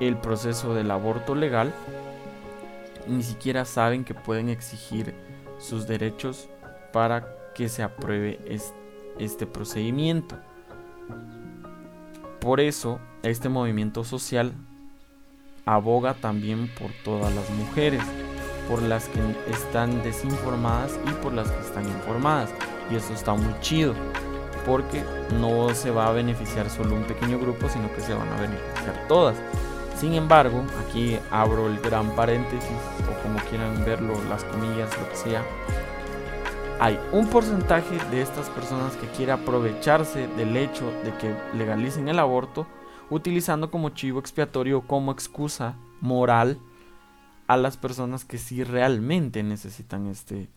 el 0.00 0.16
proceso 0.16 0.74
del 0.74 0.90
aborto 0.90 1.34
legal 1.34 1.72
ni 3.06 3.22
siquiera 3.22 3.64
saben 3.64 4.04
que 4.04 4.14
pueden 4.14 4.48
exigir 4.48 5.14
sus 5.58 5.86
derechos 5.86 6.48
para 6.92 7.26
que 7.54 7.68
se 7.68 7.82
apruebe 7.82 8.40
este 9.18 9.46
procedimiento. 9.46 10.36
Por 12.40 12.60
eso, 12.60 13.00
este 13.22 13.48
movimiento 13.48 14.04
social 14.04 14.52
aboga 15.64 16.14
también 16.14 16.68
por 16.78 16.90
todas 17.04 17.32
las 17.34 17.48
mujeres, 17.50 18.02
por 18.68 18.82
las 18.82 19.08
que 19.08 19.20
están 19.50 20.02
desinformadas 20.02 20.98
y 21.08 21.12
por 21.22 21.32
las 21.32 21.50
que 21.50 21.60
están 21.60 21.86
informadas. 21.86 22.50
Y 22.92 22.96
eso 22.96 23.14
está 23.14 23.32
muy 23.32 23.58
chido, 23.60 23.94
porque 24.66 25.02
no 25.40 25.74
se 25.74 25.90
va 25.90 26.08
a 26.08 26.12
beneficiar 26.12 26.68
solo 26.68 26.94
un 26.94 27.04
pequeño 27.04 27.38
grupo, 27.38 27.68
sino 27.70 27.90
que 27.94 28.02
se 28.02 28.12
van 28.12 28.28
a 28.28 28.40
beneficiar 28.40 29.08
todas. 29.08 29.36
Sin 29.96 30.12
embargo, 30.12 30.62
aquí 30.86 31.16
abro 31.30 31.68
el 31.68 31.80
gran 31.80 32.14
paréntesis 32.14 32.70
o 33.08 33.22
como 33.22 33.38
quieran 33.48 33.82
verlo, 33.84 34.14
las 34.28 34.44
comillas, 34.44 34.90
lo 34.98 35.08
que 35.08 35.16
sea. 35.16 35.42
Hay 36.80 36.98
un 37.12 37.28
porcentaje 37.28 37.98
de 38.10 38.20
estas 38.20 38.50
personas 38.50 38.96
que 38.96 39.06
quiere 39.08 39.32
aprovecharse 39.32 40.26
del 40.36 40.56
hecho 40.56 40.84
de 41.04 41.14
que 41.16 41.34
legalicen 41.56 42.08
el 42.08 42.18
aborto 42.18 42.66
utilizando 43.08 43.70
como 43.70 43.90
chivo 43.90 44.18
expiatorio 44.18 44.82
como 44.82 45.12
excusa 45.12 45.76
moral 46.00 46.58
a 47.46 47.56
las 47.56 47.76
personas 47.76 48.24
que 48.24 48.38
sí 48.38 48.64
realmente 48.64 49.42
necesitan 49.42 50.08
este, 50.08 50.48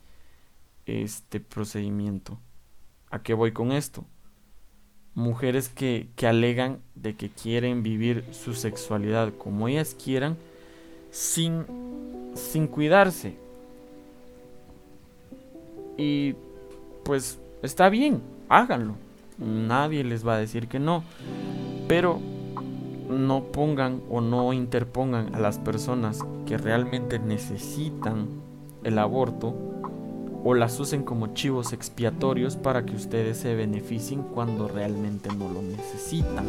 este 0.86 1.40
procedimiento. 1.40 2.40
¿A 3.10 3.22
qué 3.22 3.34
voy 3.34 3.52
con 3.52 3.72
esto? 3.72 4.06
mujeres 5.16 5.70
que, 5.70 6.10
alegan 6.22 6.80
de 6.94 7.16
que 7.16 7.30
quieren 7.30 7.82
vivir 7.82 8.24
su 8.32 8.54
sexualidad 8.54 9.32
como 9.36 9.66
ellas 9.66 9.96
quieran 10.02 10.36
sin, 11.10 11.64
sin 12.34 12.68
cuidarse. 12.68 13.34
Y 15.96 16.34
pues 17.02 17.40
está 17.62 17.88
bien, 17.88 18.20
háganlo. 18.50 18.94
Nadie 19.38 20.04
les 20.04 20.24
va 20.26 20.34
a 20.34 20.38
decir 20.38 20.68
que 20.68 20.78
no. 20.78 21.02
Pero 21.88 22.20
no 23.08 23.44
pongan 23.44 24.02
o 24.10 24.20
no 24.20 24.52
interpongan 24.52 25.34
a 25.34 25.40
las 25.40 25.58
personas 25.58 26.22
que 26.44 26.58
realmente 26.58 27.18
necesitan 27.18 28.28
el 28.84 28.98
aborto 28.98 29.75
o 30.48 30.54
las 30.54 30.78
usen 30.78 31.02
como 31.02 31.34
chivos 31.34 31.72
expiatorios 31.72 32.54
para 32.54 32.86
que 32.86 32.94
ustedes 32.94 33.36
se 33.36 33.56
beneficien 33.56 34.22
cuando 34.22 34.68
realmente 34.68 35.28
no 35.34 35.48
lo 35.48 35.60
necesitan. 35.60 36.46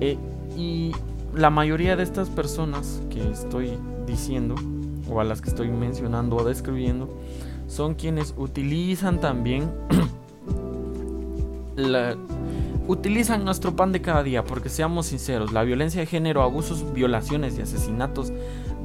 Eh, 0.00 0.16
y 0.56 0.92
la 1.34 1.50
mayoría 1.50 1.96
de 1.96 2.04
estas 2.04 2.30
personas 2.30 3.02
que 3.10 3.32
estoy 3.32 3.72
diciendo, 4.06 4.54
o 5.10 5.20
a 5.20 5.24
las 5.24 5.40
que 5.40 5.48
estoy 5.48 5.70
mencionando 5.70 6.36
o 6.36 6.44
describiendo, 6.44 7.08
son 7.66 7.94
quienes 7.94 8.32
utilizan 8.36 9.20
también 9.20 9.68
utilizan 12.86 13.44
nuestro 13.44 13.74
pan 13.74 13.90
de 13.90 14.02
cada 14.02 14.22
día, 14.22 14.44
porque 14.44 14.68
seamos 14.68 15.06
sinceros, 15.06 15.52
la 15.52 15.64
violencia 15.64 16.00
de 16.00 16.06
género, 16.06 16.42
abusos, 16.42 16.94
violaciones 16.94 17.58
y 17.58 17.62
asesinatos 17.62 18.32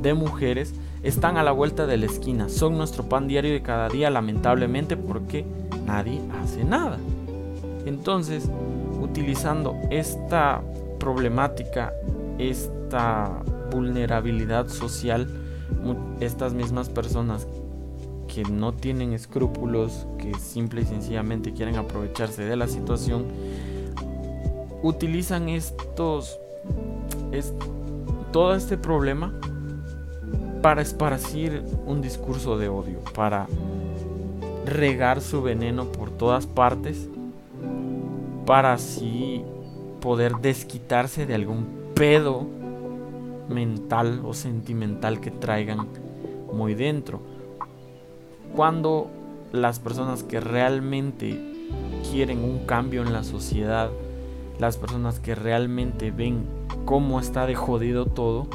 de 0.02 0.15
mujeres 0.15 0.74
están 1.04 1.38
a 1.38 1.44
la 1.44 1.52
vuelta 1.52 1.88
de 1.88 1.98
la 1.98 2.06
esquina, 2.06 2.50
son 2.50 2.78
nuestro 2.78 3.04
pan 3.04 3.28
diario 3.28 3.52
de 3.52 3.62
cada 3.62 3.90
día 3.90 4.10
lamentablemente 4.10 4.98
porque 4.98 5.46
nadie 5.86 6.22
hace 6.42 6.64
nada. 6.64 6.98
Entonces, 7.86 8.50
utilizando 9.02 9.76
esta 9.90 10.62
problemática, 11.00 11.94
esta 12.38 13.42
vulnerabilidad 13.72 14.68
social, 14.68 15.28
estas 16.20 16.54
mismas 16.54 16.90
personas 16.90 17.48
que 18.28 18.44
no 18.44 18.74
tienen 18.74 19.14
escrúpulos, 19.14 20.06
que 20.20 20.34
simple 20.36 20.82
y 20.82 20.86
sencillamente 20.86 21.54
quieren 21.54 21.76
aprovecharse 21.78 22.44
de 22.44 22.56
la 22.56 22.68
situación, 22.68 23.26
utilizan 24.84 25.50
estos, 25.50 26.40
todo 28.32 28.56
este 28.56 28.78
problema 28.78 29.34
para 30.62 30.82
esparcir 30.82 31.63
un 31.86 32.02
discurso 32.02 32.58
de 32.58 32.69
odio, 32.69 33.00
para 33.15 33.47
regar 34.65 35.21
su 35.21 35.41
veneno 35.41 35.86
por 35.86 36.12
todas 36.12 36.45
partes, 36.45 37.08
para 38.45 38.74
así 38.74 39.43
poder 40.02 40.36
desquitarse 40.38 41.26
de 41.26 41.36
algún 41.36 41.65
pedo 41.95 42.45
mental 43.50 44.21
o 44.24 44.34
sentimental 44.34 45.19
que 45.19 45.32
traigan 45.32 45.88
muy 46.54 46.74
dentro. 46.76 47.21
Cuando 48.56 49.10
las 49.52 49.80
personas 49.80 50.24
que 50.24 50.39
realmente 50.39 51.39
quieren 52.12 52.43
un 52.43 52.65
cambio 52.65 53.02
en 53.02 53.13
la 53.13 53.24
sociedad, 53.24 53.89
las 54.60 54.78
personas 54.78 55.19
que 55.19 55.36
realmente 55.36 56.12
ven 56.12 56.45
cómo 56.86 57.19
está 57.19 57.45
de 57.45 57.56
jodido 57.56 58.06
todo, 58.06 58.47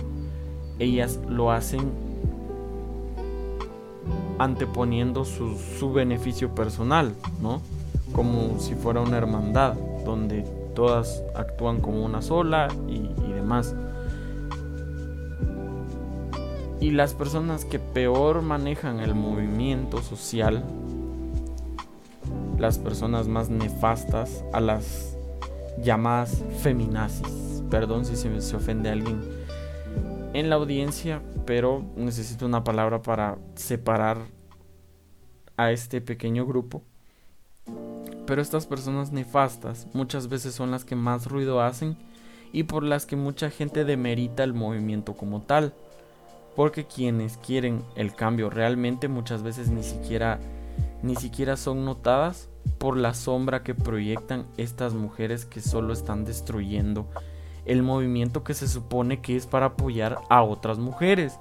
ellas 0.78 1.18
lo 1.28 1.50
hacen 1.50 1.90
anteponiendo 4.38 5.24
su, 5.24 5.92
beneficio 5.92 6.54
personal, 6.54 7.14
¿no? 7.40 7.62
Como 8.12 8.58
si 8.58 8.74
fuera 8.74 9.00
una 9.00 9.16
hermandad, 9.16 9.74
donde 10.04 10.42
todas 10.74 11.22
actúan 11.34 11.80
como 11.80 12.04
una 12.04 12.22
sola 12.22 12.68
y, 12.88 13.08
demás. 13.32 13.74
Y 16.80 16.90
las 16.90 17.14
personas 17.14 17.64
que 17.64 17.78
peor 17.78 18.42
manejan 18.42 19.00
el 19.00 19.14
movimiento 19.14 20.02
social, 20.02 20.62
las 22.58 22.78
personas 22.78 23.26
más 23.28 23.48
nefastas, 23.48 24.44
a 24.52 24.60
las 24.60 25.16
llamadas 25.82 26.42
feminazis, 26.62 27.62
perdón 27.70 28.04
si 28.04 28.16
se, 28.16 28.40
se 28.40 28.56
ofende 28.56 28.90
a 28.90 28.92
alguien 28.92 29.35
en 30.38 30.50
la 30.50 30.56
audiencia, 30.56 31.22
pero 31.46 31.82
necesito 31.96 32.44
una 32.44 32.62
palabra 32.62 33.00
para 33.00 33.38
separar 33.54 34.18
a 35.56 35.72
este 35.72 36.02
pequeño 36.02 36.44
grupo. 36.44 36.82
Pero 38.26 38.42
estas 38.42 38.66
personas 38.66 39.12
nefastas 39.12 39.86
muchas 39.94 40.28
veces 40.28 40.54
son 40.54 40.70
las 40.70 40.84
que 40.84 40.94
más 40.94 41.26
ruido 41.26 41.62
hacen 41.62 41.96
y 42.52 42.64
por 42.64 42.82
las 42.82 43.06
que 43.06 43.16
mucha 43.16 43.48
gente 43.48 43.86
demerita 43.86 44.44
el 44.44 44.52
movimiento 44.52 45.14
como 45.14 45.40
tal. 45.40 45.72
Porque 46.54 46.84
quienes 46.84 47.38
quieren 47.38 47.82
el 47.94 48.14
cambio 48.14 48.50
realmente 48.50 49.08
muchas 49.08 49.42
veces 49.42 49.70
ni 49.70 49.82
siquiera 49.82 50.38
ni 51.02 51.16
siquiera 51.16 51.56
son 51.56 51.86
notadas 51.86 52.50
por 52.76 52.98
la 52.98 53.14
sombra 53.14 53.62
que 53.62 53.74
proyectan 53.74 54.46
estas 54.58 54.92
mujeres 54.92 55.46
que 55.46 55.62
solo 55.62 55.94
están 55.94 56.26
destruyendo 56.26 57.08
el 57.66 57.82
movimiento 57.82 58.44
que 58.44 58.54
se 58.54 58.68
supone 58.68 59.20
que 59.20 59.36
es 59.36 59.46
para 59.46 59.66
apoyar 59.66 60.18
a 60.30 60.42
otras 60.42 60.78
mujeres. 60.78 61.38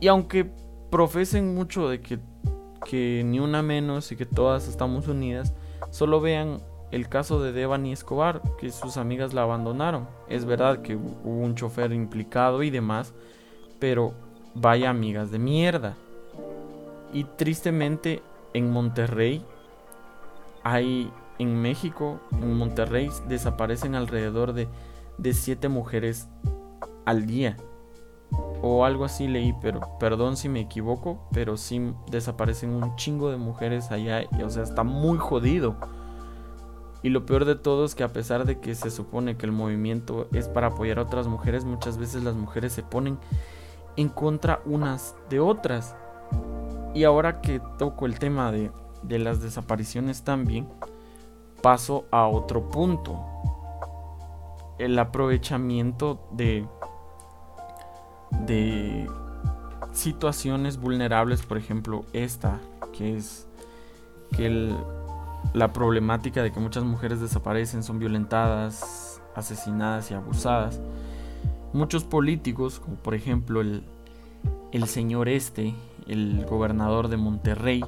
Y 0.00 0.08
aunque 0.08 0.50
profesen 0.90 1.54
mucho 1.54 1.88
de 1.88 2.00
que, 2.00 2.18
que 2.84 3.22
ni 3.24 3.38
una 3.38 3.62
menos 3.62 4.10
y 4.10 4.16
que 4.16 4.26
todas 4.26 4.68
estamos 4.68 5.06
unidas, 5.06 5.54
solo 5.90 6.20
vean 6.20 6.60
el 6.90 7.08
caso 7.08 7.42
de 7.42 7.52
Devani 7.52 7.92
Escobar, 7.92 8.42
que 8.58 8.70
sus 8.70 8.96
amigas 8.96 9.32
la 9.32 9.42
abandonaron. 9.42 10.08
Es 10.28 10.44
verdad 10.44 10.82
que 10.82 10.96
hubo 10.96 11.38
un 11.38 11.54
chofer 11.54 11.92
implicado 11.92 12.62
y 12.62 12.70
demás, 12.70 13.14
pero 13.78 14.12
vaya 14.54 14.90
amigas 14.90 15.30
de 15.30 15.38
mierda. 15.38 15.96
Y 17.12 17.24
tristemente 17.24 18.22
en 18.54 18.70
Monterrey 18.70 19.42
hay 20.62 21.10
en 21.38 21.60
México, 21.60 22.20
en 22.32 22.56
Monterrey, 22.56 23.10
desaparecen 23.28 23.94
alrededor 23.94 24.52
de, 24.52 24.68
de 25.18 25.34
siete 25.34 25.68
mujeres 25.68 26.28
al 27.04 27.26
día. 27.26 27.56
O 28.62 28.84
algo 28.84 29.04
así 29.04 29.26
leí, 29.26 29.54
pero 29.60 29.80
perdón 29.98 30.36
si 30.36 30.48
me 30.48 30.60
equivoco, 30.60 31.28
pero 31.32 31.56
sí 31.56 31.92
desaparecen 32.10 32.70
un 32.70 32.96
chingo 32.96 33.30
de 33.30 33.36
mujeres 33.36 33.90
allá. 33.90 34.22
O 34.44 34.50
sea, 34.50 34.62
está 34.62 34.84
muy 34.84 35.18
jodido. 35.18 35.76
Y 37.02 37.10
lo 37.10 37.26
peor 37.26 37.44
de 37.44 37.56
todo 37.56 37.84
es 37.84 37.94
que 37.94 38.04
a 38.04 38.12
pesar 38.12 38.46
de 38.46 38.60
que 38.60 38.74
se 38.74 38.90
supone 38.90 39.36
que 39.36 39.46
el 39.46 39.52
movimiento 39.52 40.28
es 40.32 40.48
para 40.48 40.68
apoyar 40.68 41.00
a 41.00 41.02
otras 41.02 41.26
mujeres, 41.26 41.64
muchas 41.64 41.98
veces 41.98 42.22
las 42.22 42.36
mujeres 42.36 42.72
se 42.72 42.84
ponen 42.84 43.18
en 43.96 44.08
contra 44.08 44.60
unas 44.64 45.16
de 45.28 45.40
otras. 45.40 45.96
Y 46.94 47.04
ahora 47.04 47.40
que 47.40 47.60
toco 47.78 48.06
el 48.06 48.18
tema 48.18 48.52
de, 48.52 48.70
de 49.02 49.18
las 49.18 49.42
desapariciones 49.42 50.22
también, 50.22 50.68
paso 51.62 52.04
a 52.10 52.26
otro 52.26 52.68
punto. 52.70 53.18
El 54.78 54.98
aprovechamiento 54.98 56.28
de, 56.32 56.66
de 58.46 59.08
situaciones 59.92 60.78
vulnerables, 60.78 61.42
por 61.42 61.56
ejemplo, 61.56 62.04
esta, 62.12 62.58
que 62.92 63.16
es 63.16 63.46
que 64.36 64.74
la 65.54 65.72
problemática 65.72 66.42
de 66.42 66.52
que 66.52 66.60
muchas 66.60 66.84
mujeres 66.84 67.20
desaparecen, 67.20 67.82
son 67.82 67.98
violentadas, 67.98 69.20
asesinadas 69.34 70.10
y 70.10 70.14
abusadas. 70.14 70.80
Muchos 71.72 72.04
políticos, 72.04 72.80
como 72.80 72.96
por 72.96 73.14
ejemplo 73.14 73.60
el, 73.60 73.84
el 74.72 74.86
señor 74.86 75.28
este, 75.28 75.74
el 76.06 76.44
gobernador 76.46 77.08
de 77.08 77.16
Monterrey, 77.16 77.84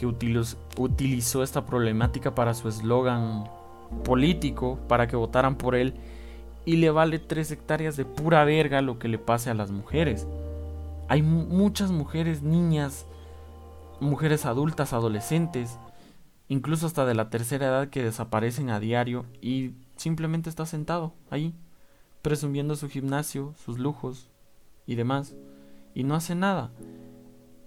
que 0.00 0.06
utilizó, 0.06 1.42
esta 1.42 1.66
problemática 1.66 2.34
para 2.34 2.54
su 2.54 2.68
eslogan 2.70 3.44
político, 4.02 4.78
para 4.88 5.06
que 5.06 5.14
votaran 5.14 5.56
por 5.56 5.74
él, 5.74 5.92
y 6.64 6.76
le 6.76 6.90
vale 6.90 7.18
tres 7.18 7.50
hectáreas 7.50 7.98
de 7.98 8.06
pura 8.06 8.44
verga 8.46 8.80
lo 8.80 8.98
que 8.98 9.08
le 9.08 9.18
pase 9.18 9.50
a 9.50 9.54
las 9.54 9.70
mujeres. 9.70 10.26
Hay 11.08 11.20
muchas 11.20 11.90
mujeres, 11.90 12.40
niñas, 12.40 13.04
mujeres 14.00 14.46
adultas, 14.46 14.94
adolescentes, 14.94 15.78
incluso 16.48 16.86
hasta 16.86 17.04
de 17.04 17.14
la 17.14 17.28
tercera 17.28 17.66
edad 17.66 17.88
que 17.88 18.02
desaparecen 18.02 18.70
a 18.70 18.80
diario 18.80 19.26
y 19.42 19.72
simplemente 19.96 20.48
está 20.48 20.64
sentado 20.64 21.12
ahí, 21.28 21.54
presumiendo 22.22 22.74
su 22.74 22.88
gimnasio, 22.88 23.52
sus 23.66 23.78
lujos 23.78 24.30
y 24.86 24.94
demás, 24.94 25.34
y 25.94 26.04
no 26.04 26.14
hace 26.14 26.34
nada. 26.34 26.70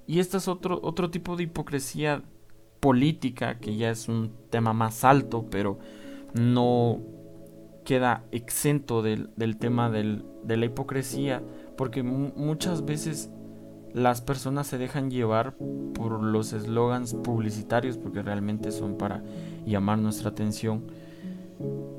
Y 0.08 0.20
este 0.20 0.38
es 0.38 0.48
otro, 0.48 0.80
otro 0.84 1.10
tipo 1.10 1.36
de 1.36 1.44
hipocresía 1.44 2.24
política, 2.80 3.60
que 3.60 3.78
ya 3.78 3.90
es 3.90 4.10
un 4.10 4.32
tema 4.50 4.74
más 4.74 5.04
alto, 5.04 5.46
pero 5.50 5.80
no 6.34 7.00
queda 7.84 8.24
exento 8.32 9.02
del, 9.02 9.30
tema 9.58 9.90
de 9.90 10.58
la 10.58 10.66
hipocresía 10.66 11.42
porque 11.78 12.04
muchas 12.04 12.86
veces 12.86 13.30
las 13.94 14.22
personas 14.22 14.68
se 14.68 14.78
dejan 14.78 15.12
llevar 15.12 15.56
por 15.94 16.24
los 16.24 16.54
eslogans 16.54 17.14
publicitarios 17.14 17.98
porque 17.98 18.22
realmente 18.22 18.72
son 18.72 18.98
para 18.98 19.24
llamar 19.66 20.00
nuestra 20.00 20.30
atención 20.30 20.84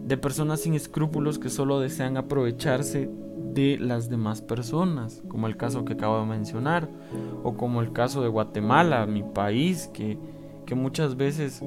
de 0.04 0.16
personas 0.16 0.60
sin 0.60 0.74
escrúpulos 0.74 1.38
que 1.38 1.50
solo 1.50 1.80
desean 1.80 2.16
aprovecharse 2.16 3.10
de 3.54 3.78
las 3.78 4.08
demás 4.08 4.42
personas, 4.42 5.22
como 5.28 5.46
el 5.46 5.56
caso 5.56 5.84
que 5.84 5.94
acabo 5.94 6.20
de 6.20 6.26
mencionar, 6.26 6.88
o 7.42 7.54
como 7.54 7.80
el 7.80 7.92
caso 7.92 8.22
de 8.22 8.28
Guatemala, 8.28 9.06
mi 9.06 9.22
país, 9.22 9.88
que, 9.92 10.18
que 10.66 10.74
muchas 10.74 11.16
veces 11.16 11.62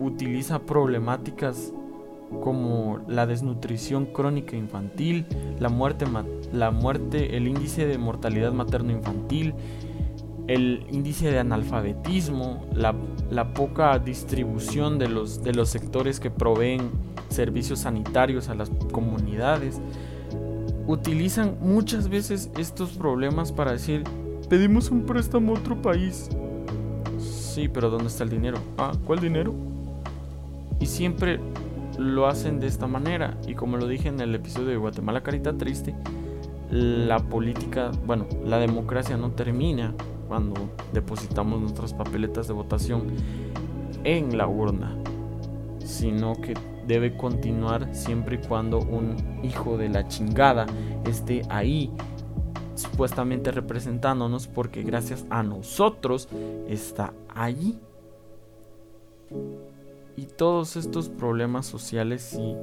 utiliza 0.00 0.60
problemáticas 0.60 1.72
como 2.42 3.00
la 3.08 3.26
desnutrición 3.26 4.06
crónica 4.06 4.56
infantil, 4.56 5.26
la 5.58 5.68
muerte, 5.68 6.06
la 6.52 6.70
muerte, 6.70 7.36
el 7.36 7.48
índice 7.48 7.86
de 7.86 7.98
mortalidad 7.98 8.52
materno-infantil, 8.52 9.54
el 10.46 10.84
índice 10.90 11.30
de 11.30 11.38
analfabetismo, 11.38 12.66
la, 12.74 13.54
poca 13.54 13.98
distribución 13.98 14.98
de 14.98 15.08
los, 15.08 15.42
de 15.42 15.54
los 15.54 15.70
sectores 15.70 16.20
que 16.20 16.30
proveen 16.30 16.90
servicios 17.30 17.80
sanitarios 17.80 18.48
a 18.48 18.54
las 18.54 18.70
comunidades. 18.92 19.80
Utilizan 20.86 21.56
muchas 21.60 22.08
veces 22.08 22.50
estos 22.58 22.90
problemas 22.90 23.52
para 23.52 23.72
decir, 23.72 24.04
pedimos 24.48 24.90
un 24.90 25.06
préstamo 25.06 25.54
a 25.54 25.58
otro 25.58 25.80
país. 25.80 26.28
Sí, 27.18 27.68
pero 27.68 27.88
¿dónde 27.88 28.08
está 28.08 28.24
el 28.24 28.30
dinero? 28.30 28.58
Ah, 28.76 28.92
¿cuál 29.06 29.20
dinero? 29.20 29.54
Y 30.80 30.86
siempre 30.86 31.40
lo 31.98 32.26
hacen 32.26 32.60
de 32.60 32.66
esta 32.66 32.86
manera. 32.86 33.38
Y 33.46 33.54
como 33.54 33.76
lo 33.76 33.86
dije 33.86 34.08
en 34.08 34.20
el 34.20 34.34
episodio 34.34 34.68
de 34.68 34.76
Guatemala 34.76 35.22
Carita 35.22 35.56
Triste, 35.56 35.94
la 36.70 37.18
política, 37.18 37.90
bueno, 38.06 38.26
la 38.44 38.58
democracia 38.58 39.16
no 39.16 39.30
termina 39.30 39.94
cuando 40.28 40.54
depositamos 40.92 41.60
nuestras 41.60 41.94
papeletas 41.94 42.48
de 42.48 42.54
votación 42.54 43.04
en 44.02 44.36
la 44.36 44.46
urna, 44.46 44.96
sino 45.84 46.34
que 46.34 46.54
debe 46.86 47.16
continuar 47.16 47.94
siempre 47.94 48.36
y 48.36 48.46
cuando 48.46 48.78
un 48.78 49.16
hijo 49.42 49.76
de 49.76 49.88
la 49.88 50.08
chingada 50.08 50.66
esté 51.06 51.42
ahí 51.48 51.90
supuestamente 52.74 53.50
representándonos 53.50 54.46
porque 54.46 54.82
gracias 54.82 55.24
a 55.30 55.42
nosotros 55.42 56.28
está 56.68 57.12
allí. 57.34 57.78
Y 60.16 60.26
todos 60.26 60.76
estos 60.76 61.08
problemas 61.08 61.66
sociales 61.66 62.22
sí 62.22 62.54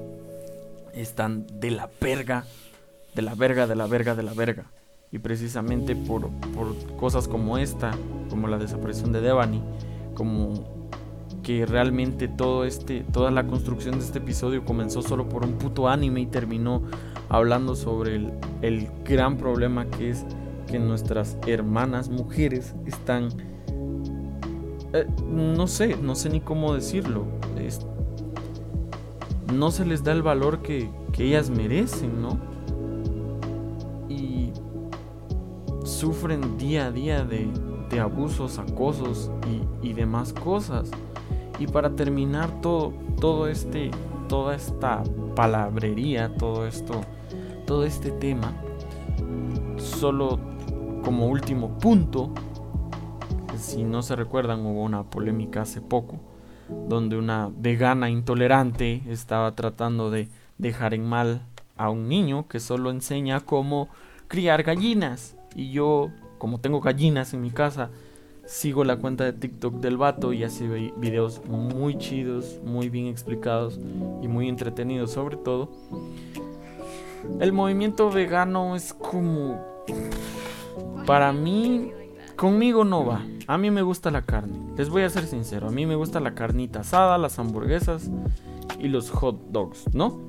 están 0.93 1.45
de 1.59 1.71
la 1.71 1.89
verga, 1.99 2.45
de 3.13 3.21
la 3.21 3.35
verga, 3.35 3.67
de 3.67 3.75
la 3.75 3.87
verga, 3.87 4.15
de 4.15 4.23
la 4.23 4.33
verga. 4.33 4.65
Y 5.11 5.19
precisamente 5.19 5.95
por, 5.95 6.29
por 6.53 6.73
cosas 6.95 7.27
como 7.27 7.57
esta, 7.57 7.91
como 8.29 8.47
la 8.47 8.57
desaparición 8.57 9.11
de 9.11 9.19
Devani, 9.19 9.61
como 10.13 10.80
que 11.51 11.65
realmente 11.65 12.27
todo 12.27 12.65
este, 12.65 13.01
toda 13.11 13.31
la 13.31 13.45
construcción 13.47 13.99
de 13.99 14.05
este 14.05 14.19
episodio 14.19 14.63
comenzó 14.63 15.01
solo 15.01 15.27
por 15.27 15.45
un 15.45 15.53
puto 15.53 15.87
anime 15.87 16.21
y 16.21 16.25
terminó 16.25 16.83
hablando 17.29 17.75
sobre 17.75 18.15
el, 18.15 18.33
el 18.61 18.87
gran 19.03 19.37
problema 19.37 19.85
que 19.85 20.09
es 20.11 20.25
que 20.67 20.79
nuestras 20.79 21.37
hermanas 21.45 22.09
mujeres 22.09 22.75
están 22.85 23.29
eh, 24.93 25.07
no 25.29 25.67
sé, 25.67 25.95
no 25.95 26.15
sé 26.15 26.29
ni 26.29 26.41
cómo 26.41 26.73
decirlo. 26.73 27.25
no 29.53 29.71
se 29.71 29.85
les 29.85 30.03
da 30.03 30.11
el 30.13 30.21
valor 30.21 30.61
que, 30.61 30.89
ellas 31.17 31.49
merecen, 31.51 32.21
¿no? 32.21 32.39
Y 34.09 34.51
sufren 35.83 36.57
día 36.57 36.87
a 36.87 36.91
día 36.91 37.23
de, 37.23 37.47
abusos, 37.99 38.57
acosos 38.57 39.29
y, 39.81 39.93
demás 39.93 40.33
cosas. 40.33 40.89
Y 41.61 41.67
para 41.67 41.95
terminar 41.95 42.59
todo, 42.59 42.91
todo 43.19 43.47
este, 43.47 43.91
toda 44.27 44.55
esta 44.55 45.03
palabrería, 45.35 46.35
todo 46.35 46.65
esto, 46.65 47.01
todo 47.67 47.83
este 47.83 48.09
tema, 48.09 48.55
solo 49.77 50.39
como 51.03 51.27
último 51.27 51.77
punto, 51.77 52.33
si 53.59 53.83
no 53.83 54.01
se 54.01 54.15
recuerdan, 54.15 54.65
hubo 54.65 54.81
una 54.81 55.03
polémica 55.03 55.61
hace 55.61 55.81
poco 55.81 56.19
donde 56.89 57.15
una 57.15 57.51
vegana 57.55 58.09
intolerante 58.09 59.03
estaba 59.07 59.53
tratando 59.53 60.09
de 60.09 60.29
dejar 60.57 60.95
en 60.95 61.05
mal 61.05 61.43
a 61.77 61.91
un 61.91 62.07
niño 62.07 62.47
que 62.47 62.59
solo 62.59 62.89
enseña 62.89 63.41
cómo 63.41 63.87
criar 64.27 64.63
gallinas. 64.63 65.37
Y 65.55 65.69
yo, 65.69 66.09
como 66.39 66.59
tengo 66.59 66.81
gallinas 66.81 67.35
en 67.35 67.41
mi 67.43 67.51
casa, 67.51 67.91
sigo 68.45 68.83
la 68.83 68.97
cuenta 68.97 69.23
de 69.23 69.33
TikTok 69.33 69.75
del 69.75 69.97
vato 69.97 70.33
y 70.33 70.43
hace 70.43 70.67
videos 70.97 71.41
muy 71.45 71.97
chidos, 71.97 72.59
muy 72.63 72.89
bien 72.89 73.07
explicados 73.07 73.79
y 74.21 74.27
muy 74.27 74.49
entretenidos 74.49 75.11
sobre 75.11 75.37
todo. 75.37 75.69
El 77.39 77.53
movimiento 77.53 78.09
vegano 78.09 78.75
es 78.75 78.93
como... 78.93 79.59
Para 81.05 81.33
mí 81.33 81.91
Conmigo 82.41 82.83
no 82.83 83.05
va. 83.05 83.23
A 83.45 83.59
mí 83.59 83.69
me 83.69 83.83
gusta 83.83 84.09
la 84.09 84.23
carne. 84.23 84.57
Les 84.75 84.89
voy 84.89 85.03
a 85.03 85.09
ser 85.11 85.27
sincero. 85.27 85.67
A 85.67 85.71
mí 85.71 85.85
me 85.85 85.93
gusta 85.93 86.19
la 86.19 86.33
carnita 86.33 86.79
asada, 86.79 87.19
las 87.19 87.37
hamburguesas 87.37 88.09
y 88.79 88.87
los 88.87 89.11
hot 89.11 89.39
dogs, 89.51 89.85
¿no? 89.93 90.21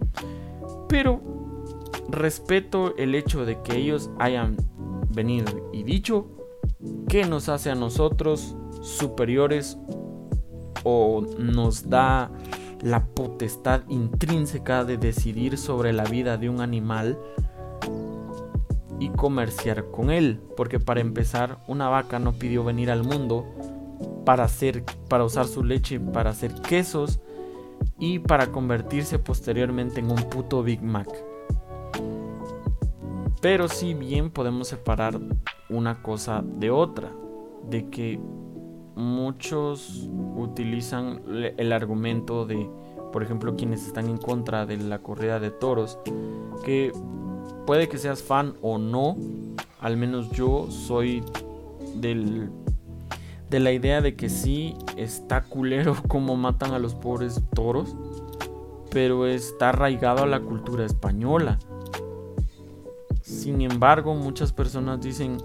Pero 0.91 1.23
respeto 2.11 2.95
el 2.99 3.15
hecho 3.15 3.47
de 3.47 3.63
que 3.63 3.79
ellos 3.79 4.11
hayan 4.19 4.59
venido 5.09 5.71
y 5.73 5.85
dicho 5.85 6.27
que 7.09 7.25
nos 7.25 7.49
hace 7.49 7.71
a 7.71 7.75
nosotros 7.75 8.57
superiores 8.83 9.79
o 10.85 11.25
nos 11.39 11.89
da 11.89 12.31
la 12.83 13.07
potestad 13.07 13.83
intrínseca 13.89 14.85
de 14.85 14.97
decidir 14.97 15.57
sobre 15.57 15.93
la 15.93 16.05
vida 16.05 16.37
de 16.37 16.49
un 16.49 16.61
animal 16.61 17.19
y 18.99 19.09
comerciar 19.11 19.91
con 19.91 20.11
él, 20.11 20.41
porque 20.57 20.81
para 20.81 21.01
empezar 21.01 21.59
una 21.69 21.89
vaca 21.89 22.19
no 22.19 22.33
pidió 22.33 22.65
venir 22.65 22.91
al 22.91 23.05
mundo 23.05 23.47
para 24.25 24.45
hacer 24.45 24.85
para 25.09 25.25
usar 25.25 25.47
su 25.47 25.65
leche 25.65 26.01
para 26.01 26.31
hacer 26.31 26.55
quesos 26.55 27.21
y 27.99 28.19
para 28.19 28.49
convertirse 28.49 29.19
posteriormente 29.19 30.01
en 30.01 30.11
un 30.11 30.23
puto 30.29 30.63
Big 30.63 30.83
Mac. 30.83 31.09
Pero 33.43 33.67
si 33.67 33.93
bien 33.93 34.31
podemos 34.31 34.69
separar 34.69 35.19
una 35.69 36.01
cosa 36.01 36.45
de 36.45 36.71
otra, 36.71 37.11
de 37.69 37.91
que 37.91 38.21
muchos 38.95 40.09
utilizan 40.37 41.23
el 41.57 41.73
argumento 41.73 42.47
de, 42.47 42.71
por 43.13 43.25
ejemplo, 43.25 43.57
quienes 43.57 43.85
están 43.85 44.09
en 44.09 44.17
contra 44.17 44.65
de 44.65 44.77
la 44.77 45.01
corrida 45.01 45.41
de 45.41 45.51
toros, 45.51 45.99
que 46.65 46.93
puede 47.67 47.89
que 47.89 47.99
seas 47.99 48.23
fan 48.23 48.55
o 48.63 48.79
no, 48.79 49.17
al 49.81 49.97
menos 49.97 50.31
yo 50.31 50.71
soy 50.71 51.25
del 51.97 52.49
de 53.51 53.61
la 53.61 53.73
idea 53.73 54.01
de 54.01 54.15
que 54.15 54.31
sí 54.31 54.75
está 54.97 55.43
culero 55.43 55.95
como 56.09 56.37
matan 56.37 56.75
a 56.75 56.79
los 56.79 56.95
pobres 56.95 57.43
toros, 57.55 57.97
pero 58.91 59.27
está 59.27 59.71
arraigado 59.71 60.23
a 60.23 60.27
la 60.27 60.41
cultura 60.41 60.87
española. 60.87 61.59
Sin 63.43 63.61
embargo, 63.61 64.15
muchas 64.15 64.53
personas 64.53 65.01
dicen, 65.01 65.39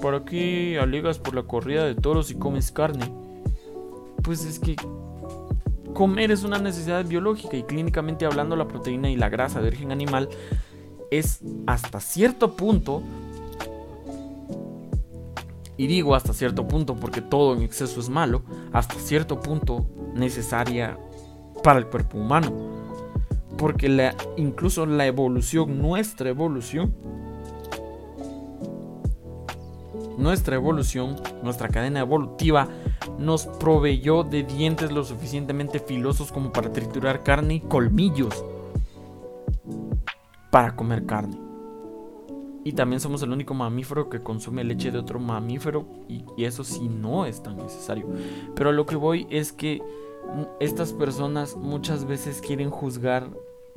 por 0.00 0.14
aquí 0.14 0.78
alegas 0.78 1.18
por 1.18 1.34
la 1.34 1.42
corrida 1.42 1.84
de 1.84 1.94
toros 1.94 2.30
y 2.30 2.36
comes 2.36 2.72
carne. 2.72 3.12
Pues 4.22 4.46
es 4.46 4.58
que 4.58 4.76
comer 5.92 6.30
es 6.30 6.42
una 6.42 6.58
necesidad 6.58 7.04
biológica 7.04 7.58
y 7.58 7.64
clínicamente 7.64 8.24
hablando 8.24 8.56
la 8.56 8.66
proteína 8.66 9.10
y 9.10 9.16
la 9.16 9.28
grasa 9.28 9.60
de 9.60 9.68
origen 9.68 9.92
animal 9.92 10.30
es 11.10 11.42
hasta 11.66 12.00
cierto 12.00 12.56
punto 12.56 13.02
y 15.76 15.86
digo 15.86 16.14
hasta 16.14 16.32
cierto 16.32 16.66
punto 16.66 16.96
porque 16.96 17.20
todo 17.20 17.54
en 17.54 17.60
exceso 17.60 18.00
es 18.00 18.08
malo, 18.08 18.42
hasta 18.72 18.94
cierto 18.94 19.38
punto 19.40 19.84
necesaria 20.14 20.98
para 21.62 21.78
el 21.78 21.88
cuerpo 21.88 22.16
humano. 22.16 22.52
Porque 23.58 24.14
incluso 24.38 24.86
la 24.86 25.06
evolución, 25.06 25.82
nuestra 25.82 26.30
evolución, 26.30 26.94
nuestra 30.18 30.56
evolución, 30.56 31.16
nuestra 31.42 31.68
cadena 31.68 32.00
evolutiva, 32.00 32.68
nos 33.18 33.46
proveyó 33.46 34.22
de 34.22 34.42
dientes 34.42 34.92
lo 34.92 35.04
suficientemente 35.04 35.78
filosos 35.78 36.32
como 36.32 36.52
para 36.52 36.72
triturar 36.72 37.22
carne 37.22 37.54
y 37.54 37.60
colmillos 37.60 38.44
para 40.50 40.76
comer 40.76 41.04
carne. 41.04 41.36
Y 42.64 42.72
también 42.72 43.00
somos 43.00 43.22
el 43.22 43.30
único 43.30 43.52
mamífero 43.52 44.08
que 44.08 44.22
consume 44.22 44.64
leche 44.64 44.90
de 44.90 44.98
otro 44.98 45.20
mamífero 45.20 45.84
y, 46.08 46.24
eso 46.38 46.64
sí 46.64 46.88
no 46.88 47.26
es 47.26 47.42
tan 47.42 47.56
necesario. 47.56 48.06
Pero 48.54 48.72
lo 48.72 48.86
que 48.86 48.96
voy 48.96 49.26
es 49.30 49.52
que 49.52 49.82
estas 50.60 50.92
personas 50.92 51.56
muchas 51.56 52.06
veces 52.06 52.40
quieren 52.40 52.70
juzgar 52.70 53.28